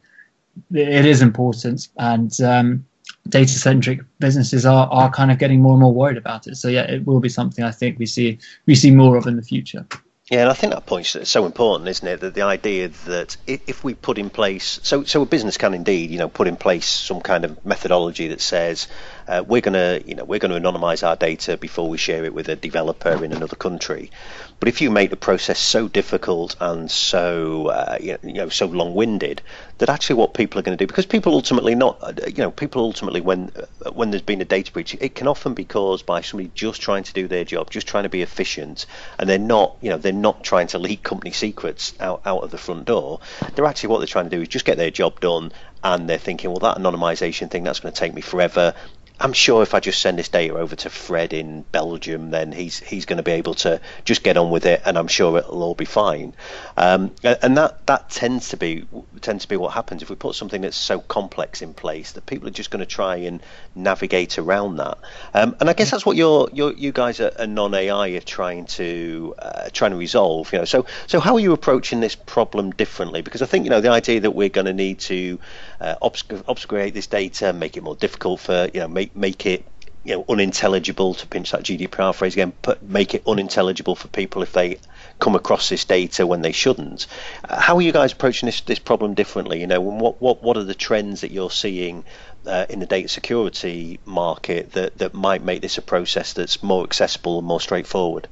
it 0.71 1.05
is 1.05 1.21
important, 1.21 1.87
and 1.97 2.39
um, 2.41 2.85
data 3.29 3.51
centric 3.51 4.01
businesses 4.19 4.65
are 4.65 4.87
are 4.91 5.09
kind 5.09 5.31
of 5.31 5.37
getting 5.37 5.61
more 5.61 5.73
and 5.73 5.81
more 5.81 5.93
worried 5.93 6.17
about 6.17 6.47
it. 6.47 6.55
So 6.55 6.67
yeah, 6.67 6.83
it 6.83 7.05
will 7.05 7.19
be 7.19 7.29
something 7.29 7.63
I 7.63 7.71
think 7.71 7.99
we 7.99 8.05
see 8.05 8.39
we 8.65 8.75
see 8.75 8.91
more 8.91 9.17
of 9.17 9.27
in 9.27 9.35
the 9.35 9.41
future. 9.41 9.85
Yeah, 10.29 10.41
and 10.41 10.49
I 10.49 10.53
think 10.53 10.73
that 10.73 10.85
point 10.85 11.15
is 11.15 11.29
so 11.29 11.45
important, 11.45 11.87
isn't 11.87 12.05
it? 12.07 12.19
That 12.19 12.33
the 12.33 12.41
idea 12.41 12.89
that 13.05 13.37
if 13.47 13.85
we 13.85 13.93
put 13.93 14.17
in 14.17 14.29
place, 14.29 14.79
so 14.83 15.05
so 15.05 15.21
a 15.21 15.25
business 15.25 15.57
can 15.57 15.73
indeed, 15.73 16.11
you 16.11 16.17
know, 16.17 16.27
put 16.27 16.47
in 16.47 16.57
place 16.57 16.85
some 16.85 17.21
kind 17.21 17.45
of 17.45 17.65
methodology 17.65 18.27
that 18.27 18.41
says 18.41 18.87
uh, 19.27 19.43
we're 19.45 19.61
going 19.61 19.73
to, 19.73 20.01
you 20.07 20.15
know, 20.15 20.23
we're 20.23 20.39
going 20.39 20.51
to 20.51 20.59
anonymize 20.59 21.05
our 21.05 21.15
data 21.15 21.57
before 21.57 21.89
we 21.89 21.97
share 21.97 22.25
it 22.25 22.33
with 22.33 22.49
a 22.49 22.55
developer 22.55 23.23
in 23.23 23.33
another 23.33 23.55
country. 23.55 24.11
But 24.59 24.69
if 24.69 24.81
you 24.81 24.89
make 24.89 25.11
the 25.11 25.17
process 25.17 25.59
so 25.59 25.87
difficult 25.87 26.55
and 26.59 26.89
so 26.89 27.67
uh, 27.67 27.97
you 28.01 28.17
know 28.23 28.49
so 28.49 28.65
long-winded 28.65 29.41
that 29.77 29.89
actually 29.89 30.15
what 30.15 30.33
people 30.33 30.59
are 30.59 30.63
going 30.63 30.77
to 30.77 30.83
do 30.83 30.87
because 30.87 31.05
people 31.05 31.33
ultimately 31.33 31.75
not 31.75 31.97
uh, 32.01 32.13
you 32.25 32.37
know 32.37 32.49
people 32.49 32.81
ultimately 32.81 33.21
when 33.21 33.51
uh, 33.55 33.91
when 33.91 34.09
there's 34.09 34.23
been 34.23 34.41
a 34.41 34.45
data 34.45 34.71
breach 34.71 34.95
it 34.99 35.13
can 35.13 35.27
often 35.27 35.53
be 35.53 35.63
caused 35.63 36.05
by 36.05 36.21
somebody 36.21 36.49
just 36.55 36.81
trying 36.81 37.03
to 37.03 37.13
do 37.13 37.27
their 37.27 37.43
job 37.43 37.69
just 37.69 37.87
trying 37.87 38.03
to 38.03 38.09
be 38.09 38.23
efficient 38.23 38.87
and 39.19 39.29
they're 39.29 39.37
not 39.37 39.75
you 39.81 39.89
know 39.91 39.97
they're 39.97 40.11
not 40.11 40.43
trying 40.43 40.67
to 40.67 40.79
leak 40.79 41.03
company 41.03 41.31
secrets 41.31 41.93
out 41.99 42.21
out 42.25 42.43
of 42.43 42.49
the 42.49 42.57
front 42.57 42.85
door 42.85 43.19
they're 43.53 43.65
actually 43.65 43.89
what 43.89 43.99
they're 43.99 44.07
trying 44.07 44.29
to 44.29 44.35
do 44.35 44.41
is 44.41 44.47
just 44.47 44.65
get 44.65 44.77
their 44.77 44.91
job 44.91 45.19
done 45.19 45.51
and 45.83 46.09
they're 46.09 46.17
thinking 46.17 46.49
well 46.49 46.59
that 46.59 46.77
anonymization 46.77 47.49
thing 47.51 47.63
that's 47.63 47.79
going 47.79 47.93
to 47.93 47.99
take 47.99 48.13
me 48.13 48.21
forever 48.21 48.73
I'm 49.19 49.33
sure 49.33 49.63
if 49.63 49.73
I 49.73 49.79
just 49.79 50.01
send 50.01 50.19
this 50.19 50.29
data 50.29 50.55
over 50.55 50.75
to 50.75 50.89
Fred 50.89 51.33
in 51.33 51.63
Belgium, 51.71 52.29
then 52.29 52.51
he's 52.51 52.79
he's 52.79 53.05
going 53.05 53.17
to 53.17 53.23
be 53.23 53.31
able 53.31 53.55
to 53.55 53.81
just 54.05 54.23
get 54.23 54.37
on 54.37 54.51
with 54.51 54.65
it, 54.65 54.81
and 54.85 54.97
I'm 54.97 55.07
sure 55.07 55.37
it'll 55.39 55.63
all 55.63 55.75
be 55.75 55.85
fine. 55.85 56.33
Um, 56.75 57.11
and 57.23 57.57
that 57.57 57.85
that 57.87 58.09
tends 58.11 58.49
to 58.49 58.57
be 58.57 58.85
tends 59.21 59.43
to 59.43 59.49
be 59.49 59.57
what 59.57 59.73
happens 59.73 60.03
if 60.03 60.09
we 60.09 60.15
put 60.15 60.35
something 60.35 60.61
that's 60.61 60.77
so 60.77 60.99
complex 60.99 61.61
in 61.63 61.73
place 61.73 62.11
that 62.11 62.25
people 62.27 62.47
are 62.47 62.51
just 62.51 62.69
going 62.69 62.79
to 62.79 62.85
try 62.85 63.15
and 63.17 63.41
navigate 63.73 64.37
around 64.37 64.77
that. 64.77 64.99
Um, 65.33 65.55
and 65.59 65.69
I 65.69 65.73
guess 65.73 65.89
that's 65.89 66.05
what 66.05 66.15
you're, 66.15 66.49
you're 66.53 66.73
you 66.73 66.91
guys 66.91 67.19
at, 67.19 67.49
non 67.49 67.73
AI 67.73 68.09
are 68.09 68.19
trying 68.19 68.65
to 68.67 69.33
uh, 69.39 69.69
trying 69.73 69.91
to 69.91 69.97
resolve. 69.97 70.53
You 70.53 70.59
know, 70.59 70.65
so 70.65 70.85
so 71.07 71.19
how 71.19 71.35
are 71.35 71.39
you 71.39 71.53
approaching 71.53 72.01
this 72.01 72.15
problem 72.15 72.71
differently? 72.71 73.23
Because 73.23 73.41
I 73.41 73.47
think 73.47 73.63
you 73.63 73.71
know 73.71 73.81
the 73.81 73.89
idea 73.89 74.19
that 74.19 74.31
we're 74.31 74.49
going 74.49 74.65
to 74.65 74.73
need 74.73 74.99
to 74.99 75.39
uh, 75.81 75.95
obscurate 76.01 76.93
this 76.93 77.07
data, 77.07 77.53
make 77.53 77.77
it 77.77 77.83
more 77.83 77.95
difficult 77.95 78.41
for 78.41 78.69
you 78.73 78.81
know 78.81 78.87
make 78.87 79.06
make 79.15 79.45
it 79.45 79.65
you 80.07 80.15
know 80.15 80.25
unintelligible 80.29 81.13
to 81.15 81.27
pinch 81.27 81.51
that 81.51 81.63
GDPR 81.63 82.15
phrase 82.15 82.33
again, 82.33 82.53
but 82.61 82.81
make 82.81 83.13
it 83.13 83.23
unintelligible 83.27 83.95
for 83.95 84.07
people 84.07 84.41
if 84.41 84.53
they 84.53 84.79
come 85.19 85.35
across 85.35 85.67
this 85.67 85.83
data 85.83 86.25
when 86.25 86.41
they 86.41 86.53
shouldn't. 86.53 87.07
Uh, 87.47 87.59
how 87.59 87.75
are 87.75 87.81
you 87.81 87.91
guys 87.91 88.13
approaching 88.13 88.47
this 88.47 88.61
this 88.61 88.79
problem 88.79 89.15
differently? 89.15 89.59
You 89.59 89.67
know, 89.67 89.81
what 89.81 90.21
what 90.21 90.41
what 90.41 90.55
are 90.55 90.63
the 90.63 90.73
trends 90.73 91.21
that 91.21 91.31
you're 91.31 91.51
seeing 91.51 92.05
uh, 92.45 92.65
in 92.69 92.79
the 92.79 92.85
data 92.85 93.09
security 93.09 93.99
market 94.05 94.71
that 94.71 94.97
that 94.97 95.13
might 95.13 95.43
make 95.43 95.61
this 95.61 95.77
a 95.77 95.81
process 95.81 96.31
that's 96.31 96.63
more 96.63 96.85
accessible 96.85 97.39
and 97.39 97.47
more 97.47 97.59
straightforward? 97.59 98.29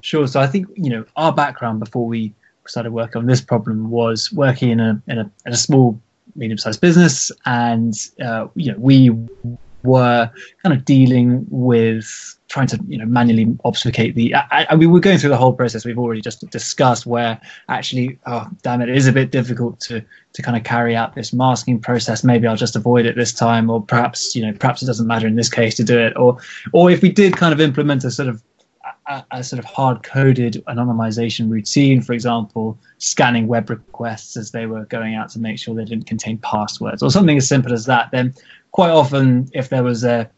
Sure. 0.00 0.26
So 0.26 0.40
I 0.40 0.46
think 0.46 0.68
you 0.74 0.88
know 0.88 1.04
our 1.16 1.34
background 1.34 1.80
before 1.80 2.06
we 2.06 2.32
started 2.66 2.92
working 2.92 3.18
on 3.20 3.26
this 3.26 3.42
problem 3.42 3.90
was 3.90 4.32
working 4.32 4.70
in 4.70 4.80
a 4.80 5.02
in 5.06 5.18
a, 5.18 5.30
in 5.44 5.52
a 5.52 5.56
small 5.56 6.00
medium-sized 6.34 6.80
business, 6.80 7.30
and 7.44 7.94
uh, 8.24 8.46
you 8.54 8.72
know 8.72 8.78
we 8.78 9.10
were 9.84 10.30
kind 10.62 10.74
of 10.74 10.84
dealing 10.84 11.46
with 11.50 12.36
trying 12.48 12.66
to 12.66 12.78
you 12.86 12.98
know 12.98 13.06
manually 13.06 13.46
obfuscate 13.64 14.14
the 14.14 14.34
I, 14.34 14.66
I, 14.68 14.76
mean 14.76 14.90
we're 14.90 15.00
going 15.00 15.16
through 15.16 15.30
the 15.30 15.38
whole 15.38 15.54
process. 15.54 15.86
We've 15.86 15.98
already 15.98 16.20
just 16.20 16.48
discussed 16.50 17.06
where 17.06 17.40
actually 17.68 18.18
oh 18.26 18.46
damn 18.62 18.82
it 18.82 18.90
it 18.90 18.96
is 18.96 19.06
a 19.06 19.12
bit 19.12 19.30
difficult 19.30 19.80
to 19.80 20.04
to 20.34 20.42
kind 20.42 20.56
of 20.56 20.62
carry 20.62 20.94
out 20.94 21.14
this 21.14 21.32
masking 21.32 21.80
process. 21.80 22.22
Maybe 22.22 22.46
i'll 22.46 22.56
just 22.56 22.76
avoid 22.76 23.06
it 23.06 23.16
this 23.16 23.32
time 23.32 23.70
or 23.70 23.82
perhaps 23.82 24.36
you 24.36 24.44
know 24.44 24.52
perhaps 24.52 24.82
it 24.82 24.86
doesn't 24.86 25.06
matter 25.06 25.26
in 25.26 25.36
this 25.36 25.48
case 25.48 25.74
to 25.76 25.84
do 25.84 25.98
it. 25.98 26.14
Or 26.16 26.36
or 26.72 26.90
if 26.90 27.00
we 27.00 27.10
did 27.10 27.36
kind 27.36 27.54
of 27.54 27.60
implement 27.60 28.04
a 28.04 28.10
sort 28.10 28.28
of 28.28 28.42
a, 29.30 29.42
sort 29.42 29.58
of 29.58 29.64
hard 29.64 30.02
coded 30.02 30.62
anonymization 30.68 31.50
routine 31.50 32.00
for 32.00 32.12
example 32.12 32.78
scanning 32.98 33.46
web 33.48 33.68
requests 33.68 34.36
as 34.36 34.52
they 34.52 34.66
were 34.66 34.84
going 34.86 35.14
out 35.14 35.28
to 35.28 35.38
make 35.38 35.58
sure 35.58 35.74
they 35.74 35.84
didn't 35.84 36.06
contain 36.06 36.38
passwords 36.38 37.02
or 37.02 37.10
something 37.10 37.36
as 37.36 37.48
simple 37.48 37.72
as 37.72 37.86
that 37.86 38.10
then 38.12 38.32
quite 38.70 38.90
often 38.90 39.48
if 39.52 39.68
there 39.68 39.82
was 39.82 40.04
a 40.04 40.30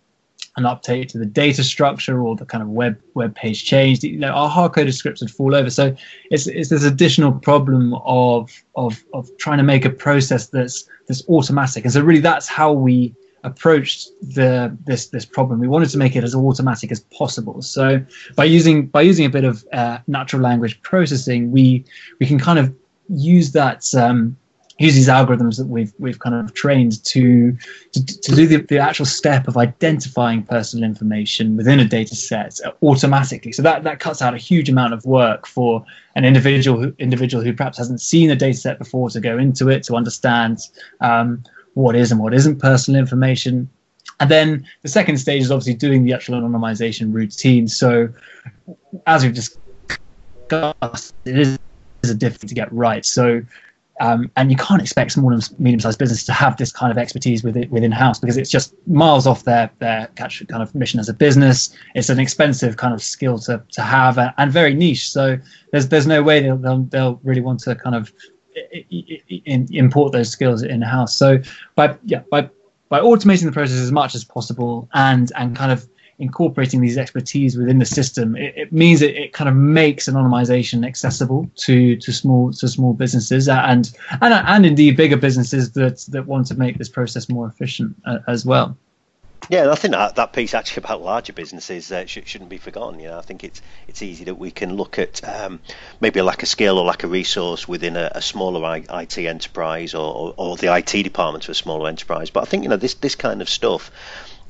an 0.57 0.65
update 0.65 1.09
to 1.09 1.19
the 1.19 1.27
data 1.27 1.65
structure 1.65 2.23
or 2.23 2.37
the 2.37 2.47
kind 2.47 2.63
of 2.63 2.69
web 2.69 3.01
web 3.15 3.35
page 3.35 3.65
changed, 3.65 4.05
you 4.05 4.19
know, 4.19 4.29
our 4.29 4.49
hard-coded 4.49 4.95
scripts 4.95 5.21
would 5.21 5.31
fall 5.31 5.55
over. 5.55 5.69
So 5.69 5.95
it's, 6.31 6.47
it's 6.47 6.71
this 6.71 6.85
additional 6.85 7.33
problem 7.33 7.95
of 8.05 8.51
of 8.77 9.03
of 9.15 9.29
trying 9.39 9.59
to 9.59 9.65
make 9.65 9.85
a 9.85 9.91
process 9.91 10.49
that's 10.49 10.89
that's 11.09 11.29
automatic. 11.29 11.85
And 11.85 11.93
so 11.93 12.03
really 12.03 12.21
that's 12.21 12.47
how 12.47 12.73
we 12.73 13.15
approached 13.45 14.09
the 14.23 14.77
this 14.85 15.09
this 15.09 15.25
problem. 15.25 15.61
We 15.61 15.69
wanted 15.69 15.91
to 15.91 15.99
make 15.99 16.17
it 16.17 16.25
as 16.25 16.35
automatic 16.35 16.91
as 16.91 17.01
possible. 17.01 17.63
So 17.63 18.05
by 18.35 18.45
using 18.45 18.87
by 18.87 19.03
using 19.03 19.27
a 19.27 19.31
bit 19.31 19.45
of 19.45 19.65
uh, 19.73 19.99
natural 20.07 20.43
language 20.43 20.81
processing, 20.83 21.53
we 21.53 21.85
we 22.19 22.27
can 22.27 22.39
kind 22.39 22.59
of 22.59 22.75
use 23.09 23.53
that 23.53 23.95
um, 23.95 24.37
use 24.79 24.95
these 24.95 25.09
algorithms 25.09 25.57
that 25.59 25.67
we've 25.67 25.93
we've 25.99 26.19
kind 26.19 26.35
of 26.35 26.55
trained 26.55 27.05
to 27.05 27.57
to, 27.93 28.05
to 28.05 28.35
do 28.35 28.47
the, 28.47 28.57
the 28.63 28.79
actual 28.79 29.07
step 29.07 29.47
of 29.47 29.57
identifying 29.57 30.43
personal 30.43 30.85
information 30.85 31.57
within 31.57 31.79
a 31.79 31.85
data 31.85 32.15
set 32.17 32.59
automatically. 32.83 33.53
So 33.53 33.63
that 33.63 33.85
that 33.85 34.01
cuts 34.01 34.23
out 34.23 34.35
a 34.35 34.39
huge 34.39 34.69
amount 34.69 34.95
of 34.95 35.05
work 35.05 35.47
for 35.47 35.85
an 36.17 36.25
individual 36.25 36.81
who, 36.81 36.95
individual 36.99 37.45
who 37.45 37.53
perhaps 37.53 37.79
hasn't 37.79 38.01
seen 38.01 38.31
a 38.31 38.37
data 38.37 38.59
set 38.59 38.79
before 38.79 39.11
to 39.11 39.21
go 39.21 39.39
into 39.39 39.69
it 39.69 39.83
to 39.85 39.97
understand 39.97 40.59
um, 41.01 41.45
what 41.75 41.97
is 41.97 42.11
and 42.11 42.21
what 42.21 42.35
isn't 42.35 42.59
personal 42.59 43.01
information. 43.01 43.69
And 44.21 44.31
then 44.31 44.67
the 44.83 44.89
second 44.89 45.19
stage 45.19 45.43
is 45.43 45.51
obviously 45.51 45.75
doing 45.75 46.05
the 46.05 46.13
actual 46.13 46.41
anonymization 46.41 47.13
routine. 47.13 47.69
So 47.69 48.09
as 49.07 49.25
we've 49.25 49.35
discussed, 49.35 51.15
it 51.25 51.39
is 51.39 51.59
a 52.05 52.15
difficult 52.15 52.49
to 52.49 52.55
get 52.55 52.73
right. 52.73 53.05
So 53.05 53.43
um, 54.01 54.31
and 54.37 54.51
you 54.51 54.57
can't 54.57 54.83
expect 54.83 55.13
small 55.13 55.33
and 55.33 55.49
medium-sized 55.61 55.99
businesses 55.99 56.27
to 56.27 56.33
have 56.33 56.57
this 56.57 56.73
kind 56.73 56.91
of 56.91 56.99
expertise 56.99 57.45
within 57.45 57.71
within 57.71 57.93
house 57.93 58.19
because 58.19 58.37
it's 58.37 58.51
just 58.51 58.75
miles 58.89 59.27
off 59.27 59.45
their 59.45 59.71
their 59.79 60.09
kind 60.17 60.63
of 60.63 60.75
mission 60.75 60.99
as 60.99 61.09
a 61.09 61.15
business. 61.15 61.75
It's 61.95 62.09
an 62.09 62.19
expensive 62.19 62.77
kind 62.77 62.93
of 62.93 63.03
skill 63.03 63.39
to 63.41 63.63
to 63.73 63.83
have 63.83 64.19
and, 64.19 64.33
and 64.37 64.51
very 64.51 64.75
niche. 64.75 65.11
So 65.11 65.39
there's 65.71 65.89
there's 65.89 66.09
no 66.09 66.23
way 66.23 66.41
they'll 66.41 66.57
they'll, 66.57 66.83
they'll 66.83 67.21
really 67.23 67.41
want 67.41 67.61
to 67.61 67.77
kind 67.77 67.95
of 67.95 68.13
import 69.47 70.13
those 70.13 70.31
skills 70.31 70.63
in 70.63 70.83
house. 70.83 71.17
So 71.17 71.39
by 71.75 71.97
yeah 72.05 72.23
by 72.31 72.49
by 72.89 73.01
automating 73.01 73.45
the 73.45 73.53
process 73.53 73.79
as 73.79 73.93
much 73.93 74.15
as 74.15 74.25
possible 74.25 74.89
and 74.95 75.33
and 75.37 75.57
kind 75.57 75.73
of 75.73 75.89
incorporating 76.19 76.81
these 76.81 76.97
expertise 76.97 77.57
within 77.57 77.81
the 77.81 77.85
system, 77.85 78.37
it, 78.37 78.55
it 78.57 78.73
means 78.73 79.03
it, 79.03 79.17
it 79.17 79.33
kind 79.33 79.49
of 79.49 79.57
makes 79.57 80.09
anonymization 80.09 80.87
accessible 80.87 81.51
to 81.57 81.97
to 81.97 82.13
small 82.13 82.53
to 82.53 82.69
small 82.69 82.93
businesses 82.93 83.49
and 83.49 83.93
and 84.21 84.35
and 84.35 84.67
indeed 84.67 84.97
bigger 84.97 85.17
businesses 85.17 85.73
that 85.73 85.99
that 86.09 86.27
want 86.27 86.47
to 86.47 86.55
make 86.55 86.79
this 86.79 86.89
process 86.89 87.29
more 87.29 87.47
efficient 87.47 87.97
uh, 88.07 88.19
as 88.29 88.47
well. 88.47 88.77
Yeah, 89.49 89.71
I 89.71 89.75
think 89.75 89.93
that, 89.93 90.17
that 90.17 90.33
piece 90.33 90.55
actually 90.55 90.83
about 90.85 91.03
larger 91.03 91.33
businesses 91.33 91.91
uh, 91.93 92.07
sh- 92.07 92.19
shouldn't 92.25 92.51
be 92.51 92.59
forgotten. 92.59 92.99
You 93.01 93.09
know, 93.09 93.19
I 93.19 93.23
think 93.23 93.45
it's 93.45 93.61
it's 93.87 94.03
easy 94.03 94.25
that 94.25 94.37
we 94.37 94.51
can 94.51 94.75
look 94.75 94.99
at 94.99 95.23
um, 95.29 95.61
maybe 96.01 96.21
a 96.21 96.25
lack 96.25 96.43
of 96.43 96.49
skill 96.49 96.79
or 96.79 96.85
lack 96.85 97.03
of 97.05 97.11
resource 97.11 97.69
within 97.69 97.97
a, 97.97 98.11
a 98.15 98.23
smaller 98.23 98.65
I- 98.65 99.03
IT 99.03 99.19
enterprise 99.19 99.95
or, 99.95 100.15
or, 100.15 100.35
or 100.39 100.57
the 100.57 100.75
IT 100.75 101.03
department 101.03 101.45
of 101.45 101.51
a 101.51 101.55
smaller 101.55 101.89
enterprise. 101.89 102.31
But 102.31 102.43
I 102.43 102.47
think 102.47 102.63
you 102.63 102.69
know 102.71 102.77
this 102.77 102.95
this 102.95 103.17
kind 103.17 103.43
of 103.43 103.49
stuff 103.49 103.91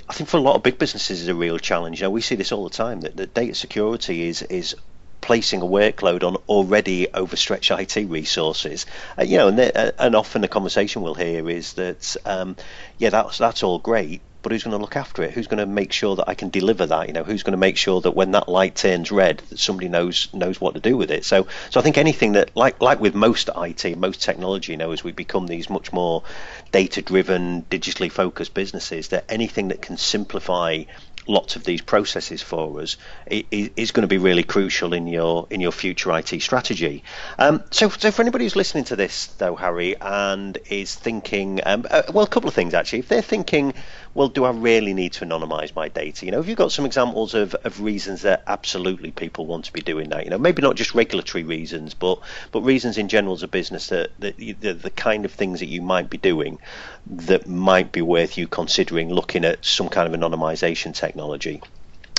I 0.08 0.12
think 0.14 0.28
for 0.30 0.36
a 0.36 0.40
lot 0.40 0.56
of 0.56 0.62
big 0.62 0.78
businesses 0.78 1.20
is 1.22 1.28
a 1.28 1.34
real 1.34 1.58
challenge. 1.58 2.00
You 2.00 2.06
know, 2.06 2.10
we 2.10 2.20
see 2.20 2.34
this 2.36 2.52
all 2.52 2.64
the 2.64 2.70
time 2.70 3.00
that, 3.02 3.16
that 3.16 3.34
data 3.34 3.54
security 3.54 4.28
is 4.28 4.42
is 4.42 4.76
placing 5.20 5.62
a 5.62 5.66
workload 5.66 6.22
on 6.22 6.36
already 6.48 7.08
overstretched 7.14 7.70
IT 7.70 7.96
resources. 8.08 8.84
Uh, 9.18 9.22
you 9.24 9.38
know, 9.38 9.48
and, 9.48 9.58
uh, 9.60 9.92
and 9.98 10.14
often 10.14 10.42
the 10.42 10.48
conversation 10.48 11.00
we'll 11.02 11.14
hear 11.14 11.48
is 11.48 11.72
that, 11.74 12.14
um, 12.26 12.56
yeah, 12.98 13.08
that's 13.10 13.38
that's 13.38 13.62
all 13.62 13.78
great, 13.78 14.22
but 14.44 14.52
who's 14.52 14.62
going 14.62 14.76
to 14.76 14.80
look 14.80 14.94
after 14.94 15.22
it? 15.22 15.32
Who's 15.32 15.48
going 15.48 15.58
to 15.58 15.66
make 15.66 15.90
sure 15.90 16.14
that 16.16 16.28
I 16.28 16.34
can 16.34 16.50
deliver 16.50 16.84
that? 16.86 17.08
You 17.08 17.14
know, 17.14 17.24
who's 17.24 17.42
going 17.42 17.52
to 17.54 17.58
make 17.58 17.78
sure 17.78 18.00
that 18.02 18.12
when 18.12 18.32
that 18.32 18.46
light 18.46 18.76
turns 18.76 19.10
red, 19.10 19.38
that 19.48 19.58
somebody 19.58 19.88
knows 19.88 20.28
knows 20.34 20.60
what 20.60 20.74
to 20.74 20.80
do 20.80 20.96
with 20.96 21.10
it? 21.10 21.24
So, 21.24 21.48
so 21.70 21.80
I 21.80 21.82
think 21.82 21.98
anything 21.98 22.32
that, 22.32 22.54
like 22.54 22.80
like 22.80 23.00
with 23.00 23.14
most 23.14 23.48
IT, 23.56 23.98
most 23.98 24.22
technology, 24.22 24.72
you 24.72 24.78
know, 24.78 24.92
as 24.92 25.02
we 25.02 25.12
become 25.12 25.46
these 25.46 25.68
much 25.70 25.92
more 25.92 26.22
data-driven, 26.70 27.62
digitally 27.70 28.12
focused 28.12 28.54
businesses, 28.54 29.08
that 29.08 29.24
anything 29.28 29.68
that 29.68 29.80
can 29.80 29.96
simplify 29.96 30.84
lots 31.26 31.56
of 31.56 31.64
these 31.64 31.80
processes 31.80 32.42
for 32.42 32.80
us 32.80 32.96
is 33.26 33.90
going 33.92 34.02
to 34.02 34.08
be 34.08 34.18
really 34.18 34.42
crucial 34.42 34.92
in 34.92 35.06
your 35.06 35.46
in 35.50 35.60
your 35.60 35.72
future 35.72 36.16
IT 36.16 36.40
strategy. 36.42 37.02
Um, 37.38 37.62
so, 37.70 37.88
so 37.88 38.10
for 38.10 38.22
anybody 38.22 38.44
who's 38.44 38.56
listening 38.56 38.84
to 38.84 38.96
this, 38.96 39.26
though, 39.38 39.56
Harry, 39.56 39.96
and 40.00 40.58
is 40.68 40.94
thinking, 40.94 41.60
um, 41.64 41.86
uh, 41.90 42.02
well, 42.12 42.24
a 42.24 42.28
couple 42.28 42.48
of 42.48 42.54
things 42.54 42.74
actually. 42.74 43.00
If 43.00 43.08
they're 43.08 43.22
thinking, 43.22 43.74
well, 44.14 44.28
do 44.28 44.44
I 44.44 44.50
really 44.50 44.94
need 44.94 45.12
to 45.14 45.26
anonymize 45.26 45.74
my 45.74 45.88
data? 45.88 46.24
You 46.24 46.32
know, 46.32 46.38
have 46.38 46.48
you 46.48 46.54
got 46.54 46.70
some 46.70 46.86
examples 46.86 47.34
of, 47.34 47.54
of 47.64 47.80
reasons 47.80 48.22
that 48.22 48.44
absolutely 48.46 49.10
people 49.10 49.46
want 49.46 49.64
to 49.64 49.72
be 49.72 49.80
doing 49.80 50.10
that? 50.10 50.24
You 50.24 50.30
know, 50.30 50.38
maybe 50.38 50.62
not 50.62 50.76
just 50.76 50.94
regulatory 50.94 51.42
reasons, 51.42 51.94
but 51.94 52.20
but 52.52 52.60
reasons 52.62 52.96
in 52.96 53.08
general 53.08 53.34
as 53.34 53.42
a 53.42 53.48
business 53.48 53.88
that, 53.88 54.12
that 54.20 54.36
the, 54.36 54.72
the 54.72 54.90
kind 54.90 55.24
of 55.24 55.32
things 55.32 55.60
that 55.60 55.66
you 55.66 55.82
might 55.82 56.08
be 56.08 56.18
doing 56.18 56.58
that 57.06 57.48
might 57.48 57.90
be 57.90 58.02
worth 58.02 58.38
you 58.38 58.46
considering 58.46 59.10
looking 59.10 59.44
at 59.44 59.64
some 59.64 59.88
kind 59.88 60.12
of 60.12 60.18
anonymization 60.18 60.94
technology. 60.94 61.60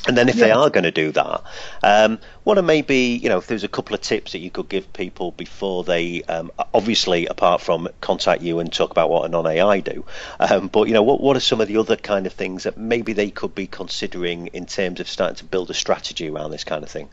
And 0.08 0.18
then 0.18 0.30
if 0.30 0.36
yeah. 0.36 0.46
they 0.46 0.52
are 0.52 0.70
going 0.70 0.84
to 0.84 0.92
do 0.92 1.12
that, 1.12 1.42
um, 1.84 2.20
what 2.44 2.58
are 2.58 2.64
maybe, 2.64 3.20
you 3.22 3.28
know, 3.28 3.38
if 3.38 3.48
there's 3.48 3.64
a 3.64 3.68
couple 3.68 3.96
of 3.96 4.02
tips 4.02 4.34
that 4.34 4.40
you 4.40 4.52
could 4.52 4.70
give 4.70 4.92
people 4.94 5.32
before 5.32 5.84
they, 5.84 6.22
um, 6.24 6.52
obviously, 6.74 7.26
apart 7.26 7.62
from 7.62 7.88
contact 8.02 8.42
you 8.42 8.60
and 8.60 8.72
talk 8.72 8.92
about 8.92 9.10
what 9.10 9.26
anon.ai 9.26 9.80
do, 9.80 10.06
um, 10.40 10.68
but, 10.68 10.88
you 10.88 10.94
know, 10.94 11.02
what, 11.02 11.22
what 11.22 11.36
are 11.36 11.42
some 11.42 11.60
of 11.60 11.68
the 11.68 11.78
other 11.78 11.96
kind 11.96 12.28
of 12.28 12.34
things 12.34 12.64
that 12.64 12.78
maybe 12.78 13.14
they 13.14 13.32
could 13.32 13.56
be 13.56 13.66
considering 13.66 14.48
in 14.48 14.66
terms 14.66 15.00
of 15.00 15.10
starting 15.10 15.38
to 15.38 15.46
build 15.46 15.70
a 15.70 15.74
strategy 15.74 16.30
around 16.30 16.52
this 16.52 16.64
kind 16.64 16.84
of 16.84 16.90
thing? 16.90 17.10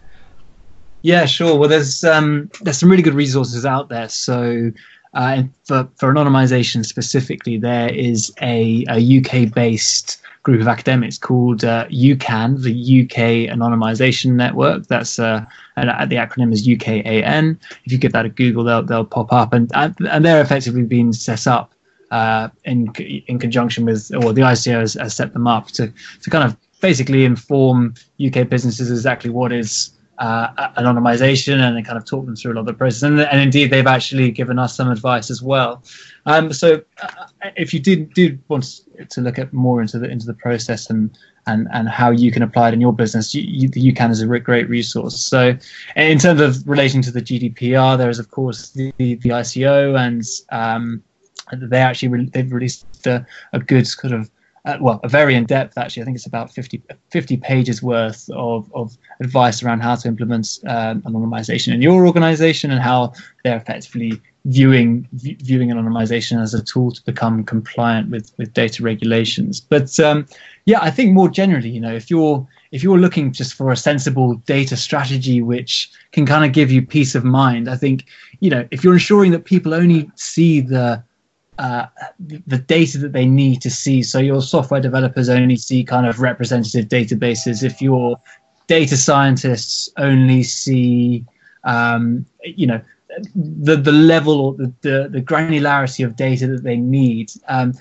Yeah, 1.02 1.24
sure. 1.26 1.58
Well, 1.58 1.68
there's 1.68 2.04
um, 2.04 2.48
there's 2.60 2.78
some 2.78 2.88
really 2.88 3.02
good 3.02 3.14
resources 3.14 3.66
out 3.66 3.88
there. 3.88 4.08
So 4.08 4.70
uh, 5.14 5.42
for, 5.64 5.88
for 5.96 6.12
anonymization 6.12 6.86
specifically, 6.86 7.58
there 7.58 7.92
is 7.92 8.32
a, 8.40 8.84
a 8.88 9.18
UK 9.18 9.52
based 9.52 10.22
group 10.42 10.60
of 10.60 10.68
academics 10.68 11.18
called 11.18 11.64
uh, 11.64 11.86
UKAN, 11.88 12.62
the 12.62 13.02
UK 13.02 13.54
Anonymization 13.54 14.32
Network. 14.32 14.86
That's 14.88 15.18
uh, 15.18 15.44
and 15.76 16.10
the 16.10 16.16
acronym 16.16 16.52
is 16.52 16.66
UKAN. 16.66 17.58
If 17.84 17.92
you 17.92 17.98
give 17.98 18.12
that 18.12 18.26
a 18.26 18.28
Google, 18.28 18.64
they'll, 18.64 18.82
they'll 18.82 19.04
pop 19.04 19.32
up. 19.32 19.52
And, 19.52 19.70
and 19.74 20.24
they're 20.24 20.42
effectively 20.42 20.82
being 20.82 21.12
set 21.12 21.46
up 21.46 21.72
uh, 22.10 22.48
in, 22.64 22.92
in 23.26 23.38
conjunction 23.38 23.84
with, 23.84 24.12
or 24.14 24.32
the 24.32 24.42
ICO 24.42 24.80
has, 24.80 24.94
has 24.94 25.14
set 25.14 25.32
them 25.32 25.46
up 25.46 25.68
to, 25.68 25.92
to 26.22 26.30
kind 26.30 26.44
of 26.44 26.56
basically 26.80 27.24
inform 27.24 27.94
UK 28.24 28.48
businesses 28.48 28.90
exactly 28.90 29.30
what 29.30 29.52
is 29.52 29.92
uh, 30.18 30.68
anonymization 30.74 31.54
and 31.54 31.76
then 31.76 31.84
kind 31.84 31.98
of 31.98 32.04
talk 32.04 32.24
them 32.26 32.36
through 32.36 32.52
a 32.52 32.54
lot 32.54 32.60
of 32.60 32.66
the 32.66 32.74
process. 32.74 33.02
And, 33.02 33.20
and 33.20 33.40
indeed, 33.40 33.70
they've 33.70 33.86
actually 33.86 34.30
given 34.30 34.58
us 34.58 34.76
some 34.76 34.90
advice 34.90 35.30
as 35.30 35.42
well. 35.42 35.82
Um, 36.26 36.52
so, 36.52 36.82
uh, 37.02 37.08
if 37.56 37.74
you 37.74 37.80
did 37.80 38.12
did 38.14 38.40
want 38.48 38.80
to 39.08 39.20
look 39.20 39.38
at 39.38 39.52
more 39.52 39.80
into 39.80 39.98
the 39.98 40.08
into 40.08 40.26
the 40.26 40.34
process 40.34 40.90
and 40.90 41.16
and 41.46 41.66
and 41.72 41.88
how 41.88 42.10
you 42.10 42.30
can 42.30 42.42
apply 42.42 42.68
it 42.68 42.74
in 42.74 42.80
your 42.80 42.92
business, 42.92 43.34
you, 43.34 43.42
you, 43.42 43.68
the 43.68 43.92
UKAN 43.92 44.10
is 44.10 44.20
a 44.20 44.38
great 44.38 44.68
resource. 44.68 45.20
So, 45.20 45.56
in 45.96 46.18
terms 46.18 46.40
of 46.40 46.68
relating 46.68 47.02
to 47.02 47.10
the 47.10 47.22
GDPR, 47.22 47.98
there 47.98 48.10
is 48.10 48.18
of 48.18 48.30
course 48.30 48.70
the 48.70 48.92
the, 48.98 49.16
the 49.16 49.30
ICO, 49.30 49.98
and 49.98 50.22
um, 50.50 51.02
they 51.52 51.78
actually 51.78 52.08
re- 52.08 52.30
they've 52.32 52.52
released 52.52 53.06
a, 53.06 53.26
a 53.52 53.58
good 53.58 53.86
sort 53.86 54.12
of 54.12 54.30
uh, 54.64 54.78
well, 54.80 55.00
a 55.02 55.08
very 55.08 55.34
in 55.34 55.44
depth 55.44 55.76
actually. 55.76 56.02
I 56.02 56.04
think 56.04 56.16
it's 56.16 56.26
about 56.26 56.52
50, 56.52 56.82
50 57.10 57.36
pages 57.38 57.82
worth 57.82 58.30
of, 58.30 58.70
of 58.74 58.96
advice 59.20 59.62
around 59.62 59.80
how 59.80 59.96
to 59.96 60.08
implement 60.08 60.60
um, 60.66 61.02
anonymization 61.02 61.74
in 61.74 61.82
your 61.82 62.06
organization 62.06 62.70
and 62.70 62.80
how 62.80 63.12
they're 63.42 63.56
effectively 63.56 64.20
viewing 64.44 65.08
v- 65.12 65.36
viewing 65.40 65.70
anonymization 65.70 66.40
as 66.40 66.54
a 66.54 66.62
tool 66.62 66.90
to 66.90 67.04
become 67.04 67.44
compliant 67.44 68.10
with 68.10 68.32
with 68.38 68.52
data 68.52 68.82
regulations. 68.82 69.60
But 69.60 69.98
um, 70.00 70.26
yeah, 70.64 70.78
I 70.80 70.90
think 70.90 71.12
more 71.12 71.28
generally, 71.28 71.68
you 71.68 71.80
know, 71.80 71.94
if 71.94 72.10
you're 72.10 72.46
if 72.70 72.82
you're 72.82 72.98
looking 72.98 73.32
just 73.32 73.54
for 73.54 73.72
a 73.72 73.76
sensible 73.76 74.36
data 74.46 74.76
strategy 74.76 75.42
which 75.42 75.90
can 76.12 76.24
kind 76.24 76.44
of 76.44 76.52
give 76.52 76.70
you 76.70 76.82
peace 76.82 77.14
of 77.14 77.24
mind, 77.24 77.68
I 77.68 77.76
think 77.76 78.06
you 78.40 78.50
know 78.50 78.66
if 78.70 78.84
you're 78.84 78.94
ensuring 78.94 79.32
that 79.32 79.44
people 79.44 79.74
only 79.74 80.10
see 80.14 80.60
the 80.60 81.02
uh, 81.58 81.86
the 82.18 82.58
data 82.58 82.98
that 82.98 83.12
they 83.12 83.26
need 83.26 83.60
to 83.62 83.70
see. 83.70 84.02
So 84.02 84.18
your 84.18 84.40
software 84.42 84.80
developers 84.80 85.28
only 85.28 85.56
see 85.56 85.84
kind 85.84 86.06
of 86.06 86.20
representative 86.20 86.86
databases. 86.86 87.62
If 87.62 87.82
your 87.82 88.18
data 88.66 88.96
scientists 88.96 89.90
only 89.98 90.42
see, 90.42 91.24
um, 91.64 92.24
you 92.42 92.66
know, 92.66 92.80
the 93.34 93.76
the 93.76 93.92
level 93.92 94.40
or 94.40 94.54
the, 94.54 94.72
the, 94.80 95.08
the 95.10 95.20
granularity 95.20 96.04
of 96.04 96.16
data 96.16 96.46
that 96.46 96.62
they 96.62 96.76
need, 96.76 97.30
um, 97.48 97.74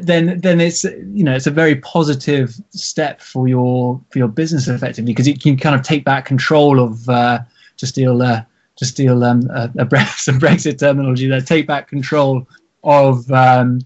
then 0.00 0.40
then 0.40 0.60
it's 0.60 0.84
you 0.84 1.22
know 1.24 1.34
it's 1.34 1.46
a 1.46 1.50
very 1.50 1.76
positive 1.76 2.54
step 2.70 3.20
for 3.20 3.46
your 3.48 4.00
for 4.10 4.18
your 4.18 4.28
business 4.28 4.68
effectively 4.68 5.12
because 5.12 5.26
it 5.26 5.42
can 5.42 5.56
kind 5.56 5.74
of 5.74 5.82
take 5.82 6.04
back 6.04 6.24
control 6.24 6.80
of 6.80 7.06
uh, 7.10 7.40
to 7.76 7.86
steal 7.86 8.22
uh, 8.22 8.42
to 8.76 8.84
steal 8.86 9.22
um, 9.24 9.42
a, 9.50 9.70
a, 9.76 10.06
some 10.16 10.40
Brexit 10.40 10.78
terminology 10.78 11.28
there 11.28 11.42
take 11.42 11.66
back 11.66 11.88
control 11.88 12.46
of 12.84 13.30
um, 13.30 13.80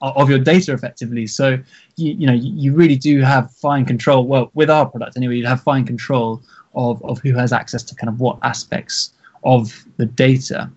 of 0.00 0.28
your 0.28 0.38
data 0.38 0.72
effectively. 0.72 1.26
So 1.26 1.58
you, 1.96 2.12
you 2.12 2.26
know 2.26 2.32
you 2.32 2.74
really 2.74 2.96
do 2.96 3.20
have 3.20 3.50
fine 3.52 3.84
control. 3.84 4.26
Well, 4.26 4.50
with 4.54 4.70
our 4.70 4.86
product 4.86 5.16
anyway, 5.16 5.36
you 5.36 5.46
have 5.46 5.62
fine 5.62 5.84
control 5.84 6.42
of 6.74 7.02
of 7.04 7.20
who 7.20 7.34
has 7.34 7.52
access 7.52 7.82
to 7.84 7.94
kind 7.94 8.08
of 8.08 8.20
what 8.20 8.38
aspects 8.42 9.12
of 9.44 9.84
the 9.96 10.06
data. 10.06 10.70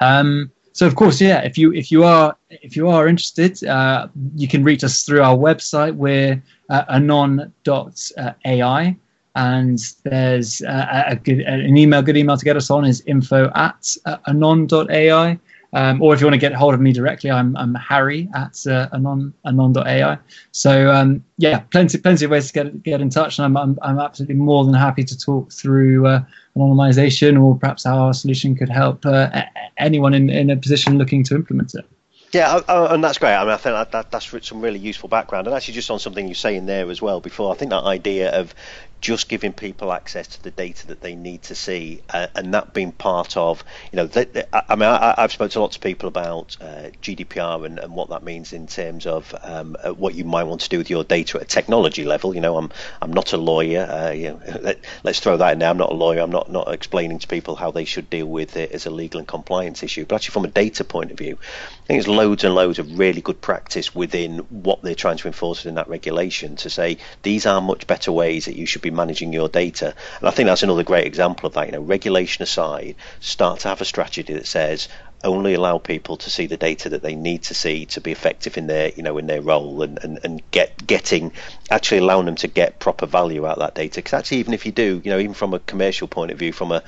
Um, 0.00 0.50
so 0.72 0.86
of 0.86 0.94
course, 0.94 1.20
yeah, 1.20 1.40
if 1.40 1.56
you 1.56 1.72
if 1.72 1.90
you 1.90 2.04
are 2.04 2.36
if 2.50 2.76
you 2.76 2.88
are 2.88 3.08
interested, 3.08 3.62
uh, 3.64 4.08
you 4.34 4.46
can 4.46 4.62
reach 4.62 4.84
us 4.84 5.04
through 5.04 5.22
our 5.22 5.36
website. 5.36 5.94
We're 5.94 6.42
uh, 6.68 6.84
anon.ai. 6.88 8.96
And 9.34 9.78
there's 10.02 10.62
uh, 10.62 11.04
a 11.08 11.16
good 11.16 11.40
an 11.40 11.76
email, 11.76 12.00
good 12.00 12.16
email 12.16 12.38
to 12.38 12.44
get 12.44 12.56
us 12.56 12.70
on 12.70 12.86
is 12.86 13.02
info 13.06 13.50
at 13.54 13.94
uh, 14.06 14.16
anon.ai. 14.26 15.38
Um, 15.72 16.00
or 16.00 16.14
if 16.14 16.20
you 16.20 16.26
want 16.26 16.34
to 16.34 16.38
get 16.38 16.52
hold 16.52 16.74
of 16.74 16.80
me 16.80 16.92
directly, 16.92 17.30
I'm, 17.30 17.56
I'm 17.56 17.74
Harry 17.74 18.28
at 18.34 18.66
uh, 18.66 18.88
anon, 18.92 19.34
anon.ai. 19.44 20.18
So 20.52 20.90
um, 20.90 21.24
yeah, 21.38 21.58
plenty 21.58 21.98
plenty 21.98 22.24
of 22.24 22.30
ways 22.30 22.46
to 22.48 22.52
get 22.52 22.82
get 22.82 23.00
in 23.00 23.10
touch, 23.10 23.38
and 23.38 23.44
I'm 23.44 23.56
I'm, 23.56 23.78
I'm 23.82 23.98
absolutely 23.98 24.36
more 24.36 24.64
than 24.64 24.74
happy 24.74 25.04
to 25.04 25.18
talk 25.18 25.52
through 25.52 26.06
uh, 26.06 26.22
anonymization 26.56 27.42
or 27.42 27.58
perhaps 27.58 27.84
how 27.84 27.98
our 27.98 28.14
solution 28.14 28.54
could 28.54 28.68
help 28.68 29.04
uh, 29.04 29.42
anyone 29.76 30.14
in, 30.14 30.30
in 30.30 30.50
a 30.50 30.56
position 30.56 30.98
looking 30.98 31.22
to 31.24 31.34
implement 31.34 31.74
it. 31.74 31.84
Yeah, 32.32 32.60
and 32.68 33.02
that's 33.02 33.18
great. 33.18 33.34
I 33.34 33.44
mean, 33.44 33.52
I 33.52 33.56
think 33.56 33.74
that, 33.74 33.92
that, 33.92 34.10
that's 34.10 34.46
some 34.46 34.60
really 34.60 34.78
useful 34.78 35.08
background, 35.08 35.46
and 35.46 35.56
actually, 35.56 35.74
just 35.74 35.90
on 35.90 35.98
something 35.98 36.26
you 36.28 36.34
say 36.34 36.56
in 36.56 36.66
there 36.66 36.90
as 36.90 37.00
well 37.00 37.20
before, 37.20 37.52
I 37.52 37.56
think 37.56 37.70
that 37.70 37.84
idea 37.84 38.30
of 38.30 38.54
just 39.00 39.28
giving 39.28 39.52
people 39.52 39.92
access 39.92 40.26
to 40.26 40.42
the 40.42 40.50
data 40.50 40.86
that 40.88 41.00
they 41.00 41.14
need 41.14 41.42
to 41.42 41.54
see, 41.54 42.02
uh, 42.10 42.26
and 42.34 42.54
that 42.54 42.72
being 42.72 42.92
part 42.92 43.36
of, 43.36 43.62
you 43.92 43.96
know, 43.96 44.08
I 44.52 44.76
mean, 44.76 44.88
I, 44.88 45.14
have 45.18 45.32
spoken 45.32 45.50
to 45.52 45.60
lots 45.60 45.76
of 45.76 45.82
people 45.82 46.08
about 46.08 46.56
uh, 46.60 46.90
GDPR 47.02 47.66
and, 47.66 47.78
and, 47.78 47.94
what 47.94 48.10
that 48.10 48.22
means 48.22 48.52
in 48.52 48.66
terms 48.66 49.06
of 49.06 49.34
um, 49.42 49.76
uh, 49.82 49.92
what 49.92 50.14
you 50.14 50.24
might 50.24 50.44
want 50.44 50.62
to 50.62 50.68
do 50.68 50.78
with 50.78 50.90
your 50.90 51.04
data 51.04 51.38
at 51.38 51.44
a 51.44 51.46
technology 51.46 52.04
level. 52.04 52.34
You 52.34 52.40
know, 52.40 52.56
I'm 52.56 52.70
I'm 53.00 53.12
not 53.12 53.32
a 53.32 53.36
lawyer. 53.36 53.86
Uh, 53.88 54.10
you 54.10 54.30
know, 54.30 54.40
let, 54.62 54.80
us 55.04 55.20
throw 55.20 55.36
that 55.36 55.52
in 55.52 55.58
there. 55.60 55.70
I'm 55.70 55.78
not 55.78 55.92
a 55.92 55.94
lawyer. 55.94 56.20
I'm 56.20 56.30
not 56.30 56.50
not 56.50 56.72
explaining 56.72 57.18
to 57.20 57.26
people 57.26 57.54
how 57.56 57.70
they 57.70 57.84
should 57.84 58.10
deal 58.10 58.26
with 58.26 58.56
it 58.56 58.72
as 58.72 58.86
a 58.86 58.90
legal 58.90 59.18
and 59.18 59.28
compliance 59.28 59.82
issue. 59.82 60.04
But 60.04 60.16
actually, 60.16 60.32
from 60.32 60.44
a 60.44 60.48
data 60.48 60.84
point 60.84 61.10
of 61.10 61.18
view, 61.18 61.38
I 61.38 61.86
think 61.86 62.02
there's 62.02 62.08
loads 62.08 62.44
and 62.44 62.54
loads 62.54 62.78
of 62.78 62.98
really 62.98 63.20
good 63.20 63.40
practice 63.40 63.94
within 63.94 64.38
what 64.50 64.82
they're 64.82 64.94
trying 64.94 65.18
to 65.18 65.26
enforce 65.28 65.66
in 65.66 65.76
that 65.76 65.88
regulation 65.88 66.56
to 66.56 66.70
say 66.70 66.98
these 67.22 67.46
are 67.46 67.60
much 67.60 67.86
better 67.86 68.12
ways 68.12 68.46
that 68.46 68.56
you 68.56 68.66
should 68.66 68.82
be 68.82 68.85
managing 68.90 69.32
your 69.32 69.48
data. 69.48 69.94
And 70.20 70.28
I 70.28 70.30
think 70.30 70.46
that's 70.46 70.62
another 70.62 70.82
great 70.82 71.06
example 71.06 71.46
of 71.46 71.54
that. 71.54 71.66
You 71.66 71.72
know, 71.72 71.80
regulation 71.80 72.42
aside, 72.42 72.96
start 73.20 73.60
to 73.60 73.68
have 73.68 73.80
a 73.80 73.84
strategy 73.84 74.34
that 74.34 74.46
says 74.46 74.88
only 75.26 75.54
allow 75.54 75.78
people 75.78 76.16
to 76.16 76.30
see 76.30 76.46
the 76.46 76.56
data 76.56 76.88
that 76.88 77.02
they 77.02 77.14
need 77.14 77.42
to 77.44 77.54
see 77.54 77.86
to 77.86 78.00
be 78.00 78.12
effective 78.12 78.56
in 78.56 78.66
their 78.66 78.92
you 78.96 79.02
know 79.02 79.18
in 79.18 79.26
their 79.26 79.42
role 79.42 79.82
and, 79.82 79.98
and, 80.02 80.18
and 80.24 80.42
get 80.50 80.86
getting 80.86 81.32
actually 81.70 81.98
allowing 81.98 82.26
them 82.26 82.36
to 82.36 82.48
get 82.48 82.78
proper 82.78 83.06
value 83.06 83.46
out 83.46 83.58
of 83.58 83.60
that 83.60 83.74
data. 83.74 83.96
Because 83.96 84.14
actually 84.14 84.38
even 84.38 84.54
if 84.54 84.64
you 84.64 84.72
do 84.72 85.02
you 85.04 85.10
know 85.10 85.18
even 85.18 85.34
from 85.34 85.52
a 85.52 85.58
commercial 85.58 86.08
point 86.08 86.30
of 86.30 86.38
view 86.38 86.52
from 86.52 86.72
a, 86.72 86.82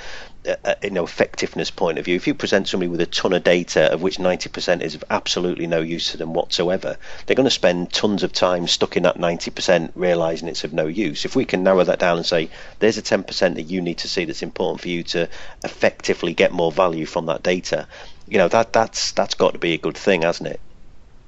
a 0.46 0.76
you 0.82 0.90
know 0.90 1.04
effectiveness 1.04 1.70
point 1.70 1.98
of 1.98 2.04
view 2.04 2.16
if 2.16 2.26
you 2.26 2.34
present 2.34 2.68
somebody 2.68 2.88
with 2.88 3.00
a 3.00 3.06
ton 3.06 3.32
of 3.32 3.44
data 3.44 3.92
of 3.92 4.00
which 4.00 4.16
90% 4.16 4.80
is 4.80 4.94
of 4.94 5.04
absolutely 5.10 5.66
no 5.66 5.80
use 5.80 6.12
to 6.12 6.16
them 6.16 6.32
whatsoever 6.32 6.96
they're 7.26 7.36
going 7.36 7.44
to 7.44 7.50
spend 7.50 7.92
tons 7.92 8.22
of 8.22 8.32
time 8.32 8.66
stuck 8.66 8.96
in 8.96 9.02
that 9.02 9.16
90% 9.16 9.92
realizing 9.94 10.48
it's 10.48 10.64
of 10.64 10.72
no 10.72 10.86
use. 10.86 11.24
If 11.24 11.36
we 11.36 11.44
can 11.44 11.62
narrow 11.62 11.84
that 11.84 11.98
down 11.98 12.16
and 12.16 12.26
say 12.26 12.50
there's 12.78 12.98
a 12.98 13.02
10% 13.02 13.54
that 13.54 13.62
you 13.62 13.80
need 13.80 13.98
to 13.98 14.08
see 14.08 14.24
that's 14.24 14.42
important 14.42 14.80
for 14.80 14.88
you 14.88 15.02
to 15.04 15.28
effectively 15.64 16.34
get 16.34 16.52
more 16.52 16.72
value 16.72 17.06
from 17.06 17.26
that 17.26 17.42
data 17.42 17.86
you 18.30 18.38
know 18.38 18.48
that 18.48 18.72
that's 18.72 19.12
that's 19.12 19.34
got 19.34 19.52
to 19.52 19.58
be 19.58 19.74
a 19.74 19.78
good 19.78 19.96
thing, 19.96 20.22
hasn't 20.22 20.48
it? 20.48 20.60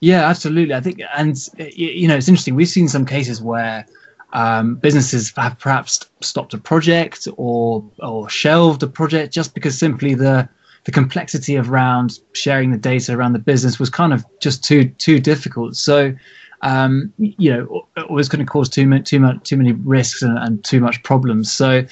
Yeah, 0.01 0.27
absolutely. 0.27 0.75
I 0.75 0.81
think, 0.81 1.03
and 1.15 1.37
you 1.59 2.09
know, 2.09 2.17
it's 2.17 2.29
interesting. 2.29 2.55
We've 2.55 2.69
seen 2.69 2.89
some 2.89 3.05
cases 3.05 3.43
where 3.43 3.87
um, 4.33 4.77
businesses 4.77 5.33
have 5.37 5.59
perhaps 5.59 6.07
stopped 6.21 6.55
a 6.55 6.59
project 6.59 7.29
or 7.37 7.85
or 7.99 8.29
shelved 8.29 8.83
a 8.83 8.87
project 8.87 9.33
just 9.33 9.55
because 9.55 9.79
simply 9.79 10.15
the 10.15 10.49
the 10.85 10.93
complexity 10.93 11.57
of 11.57 11.71
around 11.71 12.19
sharing 12.33 12.71
the 12.71 12.79
data 12.79 13.15
around 13.15 13.35
the 13.35 13.39
business 13.39 13.79
was 13.79 13.91
kind 13.91 14.13
of 14.13 14.25
just 14.41 14.65
too 14.65 14.89
too 14.99 15.21
difficult. 15.21 15.77
So, 15.77 16.15
um, 16.63 17.13
you 17.19 17.53
know, 17.53 17.87
it 17.97 18.11
was 18.11 18.29
going 18.29 18.45
to 18.45 18.51
cause 18.51 18.69
too 18.69 18.87
many 18.87 19.03
too 19.03 19.21
much 19.21 19.43
too 19.43 19.59
many 19.59 19.73
risks 19.73 20.23
and, 20.23 20.39
and 20.39 20.65
too 20.65 20.81
much 20.81 21.03
problems. 21.03 21.53
So, 21.53 21.85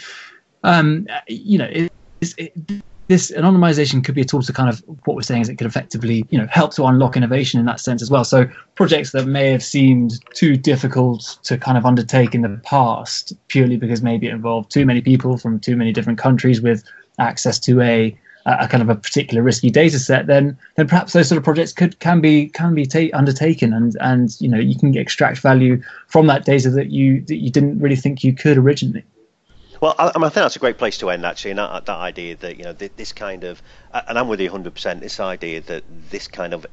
um, 0.65 1.07
you 1.27 1.59
know, 1.59 1.69
it, 1.71 1.93
it, 2.39 2.83
this 3.09 3.31
anonymization 3.33 4.05
could 4.05 4.15
be 4.15 4.21
a 4.21 4.25
tool 4.25 4.43
to 4.43 4.53
kind 4.53 4.69
of 4.69 4.83
what 5.05 5.17
we're 5.17 5.23
saying 5.23 5.41
is 5.43 5.49
it 5.49 5.57
could 5.57 5.67
effectively 5.67 6.25
you 6.31 6.39
know 6.39 6.47
help 6.51 6.73
to 6.75 6.85
unlock 6.85 7.17
innovation 7.17 7.59
in 7.59 7.67
that 7.67 7.81
sense 7.81 8.03
as 8.03 8.11
well. 8.11 8.25
So 8.25 8.47
projects 8.75 9.13
that 9.13 9.27
may 9.27 9.51
have 9.51 9.65
seemed 9.65 10.23
too 10.35 10.57
difficult 10.57 11.39
to 11.45 11.59
kind 11.59 11.77
of 11.77 11.85
undertake 11.85 12.35
in 12.35 12.43
the 12.43 12.61
past 12.65 13.33
purely 13.49 13.77
because 13.77 14.03
maybe 14.03 14.29
it 14.29 14.33
involved 14.33 14.71
too 14.71 14.87
many 14.87 15.01
people 15.01 15.39
from 15.39 15.59
too 15.59 15.75
many 15.75 15.93
different 15.93 16.19
countries 16.19 16.61
with 16.61 16.85
access 17.19 17.59
to 17.61 17.81
a 17.81 18.17
a 18.47 18.67
kind 18.69 18.83
of 18.83 18.89
a 18.89 18.95
particular 18.95 19.43
risky 19.43 19.69
data 19.69 19.99
set 19.99 20.27
then 20.27 20.57
then 20.77 20.87
perhaps 20.87 21.13
those 21.13 21.29
sort 21.29 21.37
of 21.37 21.45
projects 21.45 21.73
could 21.73 21.99
can 21.99 22.21
be 22.21 22.49
can 22.49 22.75
be 22.75 22.87
ta- 22.87 23.11
undertaken 23.13 23.73
and 23.75 23.97
and 24.01 24.41
you 24.41 24.49
know 24.49 24.59
you 24.59 24.79
can 24.79 24.97
extract 24.97 25.39
value 25.39 25.83
from 26.07 26.27
that 26.27 26.45
data 26.45 26.71
that 26.71 26.91
you 26.91 27.21
that 27.23 27.37
you 27.37 27.51
didn't 27.51 27.79
really 27.79 27.97
think 27.97 28.25
you 28.25 28.33
could 28.33 28.57
originally 28.57 29.05
well, 29.81 29.95
I, 29.99 30.09
I, 30.09 30.21
think 30.21 30.35
that's 30.35 30.57
a 30.57 30.61
great 30.61 30.79
place 30.79 30.99
to 30.99 31.11
end, 31.11 31.25
actually, 31.25 31.53
and 31.53 31.59
that, 31.59 31.87
that 31.87 31.97
idea 31.99 32.37
that 32.37 32.57
you 32.57 32.65
know 32.65 32.73
this 32.73 33.13
kind 33.13 33.45
of, 33.45 33.63
and 33.93 34.19
I'm 34.19 34.29
with 34.29 34.41
you 34.41 34.51
100%. 34.51 35.01
This 35.01 35.21
idea 35.21 35.61
that 35.63 35.85
this 36.11 36.29
kind 36.29 36.55
of 36.55 36.67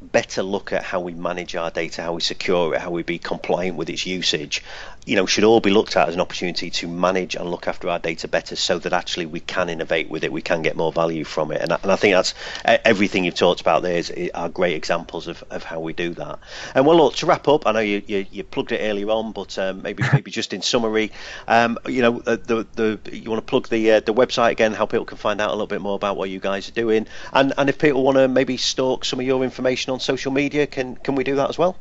better 0.00 0.42
look 0.42 0.72
at 0.72 0.82
how 0.82 1.00
we 1.00 1.14
manage 1.14 1.54
our 1.54 1.70
data, 1.70 2.02
how 2.02 2.14
we 2.14 2.20
secure 2.20 2.74
it, 2.74 2.80
how 2.80 2.90
we 2.90 3.02
be 3.02 3.18
compliant 3.18 3.76
with 3.76 3.88
its 3.88 4.06
usage, 4.06 4.62
you 5.04 5.16
know, 5.16 5.26
should 5.26 5.44
all 5.44 5.60
be 5.60 5.70
looked 5.70 5.96
at 5.96 6.08
as 6.08 6.14
an 6.14 6.20
opportunity 6.20 6.70
to 6.70 6.86
manage 6.86 7.34
and 7.34 7.50
look 7.50 7.66
after 7.66 7.88
our 7.88 7.98
data 7.98 8.28
better 8.28 8.54
so 8.54 8.78
that 8.78 8.92
actually 8.92 9.26
we 9.26 9.40
can 9.40 9.68
innovate 9.68 10.08
with 10.08 10.22
it, 10.22 10.32
we 10.32 10.42
can 10.42 10.62
get 10.62 10.76
more 10.76 10.92
value 10.92 11.24
from 11.24 11.50
it. 11.50 11.60
And, 11.60 11.72
and 11.72 11.90
I 11.90 11.96
think 11.96 12.14
that's 12.14 12.34
everything 12.64 13.24
you've 13.24 13.34
talked 13.34 13.60
about 13.60 13.82
there 13.82 13.96
is, 13.96 14.12
are 14.34 14.48
great 14.48 14.74
examples 14.74 15.26
of, 15.26 15.42
of 15.50 15.64
how 15.64 15.80
we 15.80 15.92
do 15.92 16.14
that. 16.14 16.38
And 16.74 16.86
well, 16.86 16.96
look, 16.96 17.16
to 17.16 17.26
wrap 17.26 17.48
up, 17.48 17.66
I 17.66 17.72
know 17.72 17.80
you, 17.80 18.02
you, 18.06 18.26
you 18.30 18.44
plugged 18.44 18.72
it 18.72 18.80
earlier 18.80 19.10
on, 19.10 19.32
but 19.32 19.58
um, 19.58 19.82
maybe 19.82 20.04
maybe 20.12 20.30
just 20.30 20.52
in 20.52 20.62
summary, 20.62 21.10
um, 21.48 21.78
you 21.86 22.02
know, 22.02 22.20
the, 22.20 22.66
the 22.74 23.00
you 23.12 23.28
want 23.28 23.44
to 23.44 23.50
plug 23.50 23.68
the 23.68 23.92
uh, 23.92 24.00
the 24.00 24.14
website 24.14 24.52
again, 24.52 24.72
how 24.72 24.86
people 24.86 25.04
can 25.04 25.18
find 25.18 25.40
out 25.40 25.48
a 25.48 25.52
little 25.52 25.66
bit 25.66 25.80
more 25.80 25.96
about 25.96 26.16
what 26.16 26.30
you 26.30 26.38
guys 26.38 26.68
are 26.68 26.72
doing, 26.72 27.06
and 27.32 27.52
and 27.58 27.68
if 27.68 27.78
people 27.78 28.02
want 28.04 28.18
to 28.18 28.28
maybe 28.28 28.56
stalk 28.56 29.04
some 29.04 29.18
of 29.20 29.26
your 29.26 29.42
information 29.42 29.92
on 29.92 30.00
social 30.00 30.32
media, 30.32 30.66
can 30.66 30.96
can 30.96 31.14
we 31.14 31.24
do 31.24 31.36
that 31.36 31.50
as 31.50 31.58
well? 31.58 31.76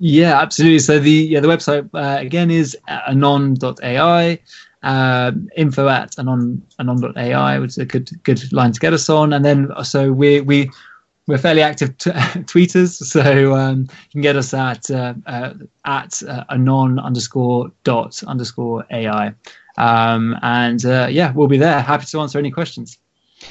Yeah, 0.00 0.40
absolutely. 0.40 0.78
So 0.78 0.98
the 0.98 1.10
yeah 1.10 1.40
the 1.40 1.48
website 1.48 1.88
uh, 1.94 2.20
again 2.20 2.50
is 2.50 2.76
anon.ai. 2.88 4.38
Uh, 4.82 5.32
info 5.58 5.88
at 5.88 6.18
anon 6.18 6.62
anon.ai, 6.78 7.58
which 7.58 7.72
is 7.72 7.78
a 7.78 7.84
good 7.84 8.10
good 8.22 8.50
line 8.52 8.72
to 8.72 8.80
get 8.80 8.94
us 8.94 9.10
on. 9.10 9.34
And 9.34 9.44
then 9.44 9.68
so 9.84 10.10
we 10.10 10.40
we 10.40 10.70
we're 11.26 11.36
fairly 11.36 11.60
active 11.60 11.96
t- 11.98 12.10
tweeters, 12.50 12.94
so 13.04 13.54
um, 13.54 13.80
you 13.80 14.10
can 14.12 14.20
get 14.22 14.36
us 14.36 14.54
at 14.54 14.90
uh, 14.90 15.12
uh, 15.26 15.52
at 15.84 16.22
uh, 16.22 16.44
anon 16.48 16.98
underscore 16.98 17.70
dot 17.84 18.22
underscore 18.24 18.86
ai. 18.90 19.34
Um, 19.76 20.34
and 20.40 20.82
uh, 20.86 21.08
yeah, 21.10 21.30
we'll 21.32 21.46
be 21.46 21.58
there. 21.58 21.82
Happy 21.82 22.06
to 22.06 22.20
answer 22.20 22.38
any 22.38 22.50
questions. 22.50 22.98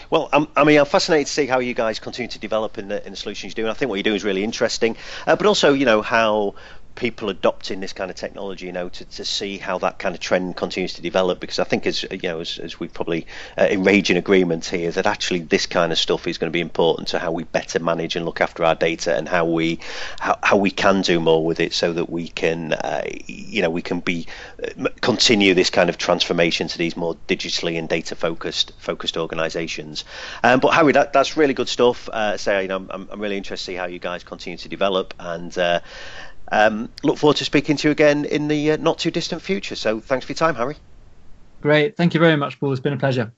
Well, 0.09 0.29
I'm, 0.31 0.47
I 0.55 0.63
mean, 0.63 0.79
I'm 0.79 0.85
fascinated 0.85 1.27
to 1.27 1.33
see 1.33 1.45
how 1.45 1.59
you 1.59 1.73
guys 1.73 1.99
continue 1.99 2.29
to 2.29 2.39
develop 2.39 2.77
in 2.77 2.89
the, 2.89 3.03
in 3.05 3.11
the 3.11 3.17
solutions 3.17 3.51
you 3.51 3.55
do, 3.55 3.63
and 3.63 3.71
I 3.71 3.73
think 3.73 3.89
what 3.89 3.95
you 3.95 4.03
do 4.03 4.13
is 4.13 4.23
really 4.23 4.43
interesting. 4.43 4.97
Uh, 5.25 5.35
but 5.35 5.45
also, 5.45 5.73
you 5.73 5.85
know, 5.85 6.01
how 6.01 6.55
people 6.99 7.29
adopting 7.29 7.79
this 7.79 7.93
kind 7.93 8.11
of 8.11 8.17
technology, 8.17 8.65
you 8.65 8.71
know, 8.73 8.89
to, 8.89 9.05
to 9.05 9.25
see 9.25 9.57
how 9.57 9.77
that 9.79 9.97
kind 9.97 10.13
of 10.13 10.21
trend 10.21 10.55
continues 10.55 10.93
to 10.93 11.01
develop. 11.01 11.39
Because 11.39 11.57
I 11.57 11.63
think, 11.63 11.87
as 11.87 12.03
you 12.03 12.19
know, 12.23 12.41
as, 12.41 12.59
as 12.59 12.79
we 12.79 12.89
probably 12.89 13.25
uh, 13.57 13.67
in 13.69 14.17
agreement 14.17 14.65
here, 14.65 14.91
that 14.91 15.07
actually 15.07 15.39
this 15.39 15.65
kind 15.65 15.91
of 15.91 15.97
stuff 15.97 16.27
is 16.27 16.37
going 16.37 16.51
to 16.51 16.53
be 16.53 16.59
important 16.59 17.07
to 17.09 17.19
how 17.19 17.31
we 17.31 17.43
better 17.45 17.79
manage 17.79 18.15
and 18.15 18.25
look 18.25 18.41
after 18.41 18.63
our 18.63 18.75
data 18.75 19.15
and 19.15 19.27
how 19.27 19.45
we 19.45 19.79
how, 20.19 20.37
how 20.43 20.57
we 20.57 20.69
can 20.69 21.01
do 21.01 21.19
more 21.19 21.43
with 21.43 21.59
it, 21.59 21.73
so 21.73 21.93
that 21.93 22.09
we 22.09 22.27
can, 22.27 22.73
uh, 22.73 23.03
you 23.25 23.61
know, 23.61 23.69
we 23.69 23.81
can 23.81 24.01
be 24.01 24.27
uh, 24.61 24.89
continue 25.01 25.53
this 25.53 25.69
kind 25.69 25.89
of 25.89 25.97
transformation 25.97 26.67
to 26.67 26.77
these 26.77 26.97
more 26.97 27.15
digitally 27.27 27.79
and 27.79 27.87
data 27.87 28.15
focused 28.15 28.73
focused 28.79 29.17
organisations. 29.17 30.03
Um, 30.43 30.59
but 30.59 30.73
Harry, 30.73 30.91
that, 30.91 31.13
that's 31.13 31.37
really 31.37 31.53
good 31.53 31.69
stuff. 31.69 32.09
Uh, 32.09 32.35
so 32.37 32.59
you 32.59 32.67
know, 32.67 32.85
I'm, 32.89 33.07
I'm 33.09 33.21
really 33.21 33.37
interested 33.37 33.65
to 33.65 33.71
see 33.71 33.75
how 33.75 33.85
you 33.85 33.99
guys 33.99 34.23
continue 34.23 34.57
to 34.57 34.69
develop 34.69 35.13
and. 35.17 35.57
Uh, 35.57 35.79
um, 36.51 36.89
look 37.03 37.17
forward 37.17 37.37
to 37.37 37.45
speaking 37.45 37.77
to 37.77 37.87
you 37.87 37.91
again 37.91 38.25
in 38.25 38.47
the 38.47 38.71
uh, 38.71 38.77
not 38.77 38.99
too 38.99 39.11
distant 39.11 39.41
future. 39.41 39.75
So 39.75 39.99
thanks 39.99 40.25
for 40.25 40.31
your 40.31 40.37
time, 40.37 40.55
Harry. 40.55 40.75
Great. 41.61 41.97
Thank 41.97 42.13
you 42.13 42.19
very 42.19 42.35
much, 42.35 42.59
Paul. 42.59 42.71
It's 42.71 42.81
been 42.81 42.93
a 42.93 42.97
pleasure. 42.97 43.31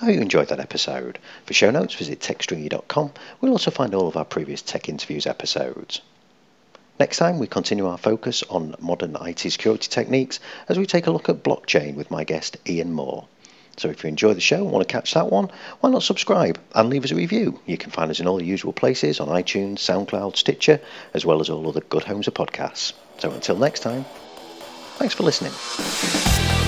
I 0.00 0.06
hope 0.06 0.14
you 0.14 0.20
enjoyed 0.20 0.48
that 0.48 0.60
episode. 0.60 1.18
For 1.46 1.54
show 1.54 1.70
notes, 1.70 1.94
visit 1.94 2.20
techstringy.com. 2.20 3.12
We'll 3.40 3.52
also 3.52 3.70
find 3.70 3.94
all 3.94 4.08
of 4.08 4.16
our 4.16 4.24
previous 4.24 4.62
Tech 4.62 4.88
Interviews 4.88 5.26
episodes. 5.26 6.00
Next 6.98 7.18
time, 7.18 7.38
we 7.38 7.46
continue 7.46 7.86
our 7.86 7.98
focus 7.98 8.42
on 8.50 8.74
modern 8.80 9.16
IT 9.20 9.38
security 9.38 9.88
techniques 9.88 10.40
as 10.68 10.78
we 10.78 10.86
take 10.86 11.06
a 11.06 11.10
look 11.10 11.28
at 11.28 11.42
blockchain 11.42 11.94
with 11.94 12.10
my 12.10 12.24
guest 12.24 12.56
Ian 12.68 12.92
Moore. 12.92 13.26
So 13.76 13.88
if 13.88 14.04
you 14.04 14.08
enjoy 14.08 14.34
the 14.34 14.40
show 14.40 14.56
and 14.56 14.70
want 14.70 14.86
to 14.86 14.92
catch 14.92 15.14
that 15.14 15.30
one, 15.30 15.50
why 15.80 15.90
not 15.90 16.02
subscribe 16.02 16.58
and 16.74 16.90
leave 16.90 17.04
us 17.04 17.10
a 17.10 17.16
review? 17.16 17.60
You 17.66 17.78
can 17.78 17.90
find 17.90 18.10
us 18.10 18.20
in 18.20 18.26
all 18.26 18.36
the 18.36 18.44
usual 18.44 18.72
places 18.72 19.20
on 19.20 19.28
iTunes, 19.28 19.78
SoundCloud, 19.78 20.36
Stitcher, 20.36 20.80
as 21.14 21.24
well 21.24 21.40
as 21.40 21.48
all 21.48 21.68
other 21.68 21.80
good 21.80 22.04
homes 22.04 22.28
of 22.28 22.34
podcasts. 22.34 22.92
So 23.18 23.30
until 23.30 23.56
next 23.56 23.80
time, 23.80 24.04
thanks 24.98 25.14
for 25.14 25.22
listening. 25.22 26.61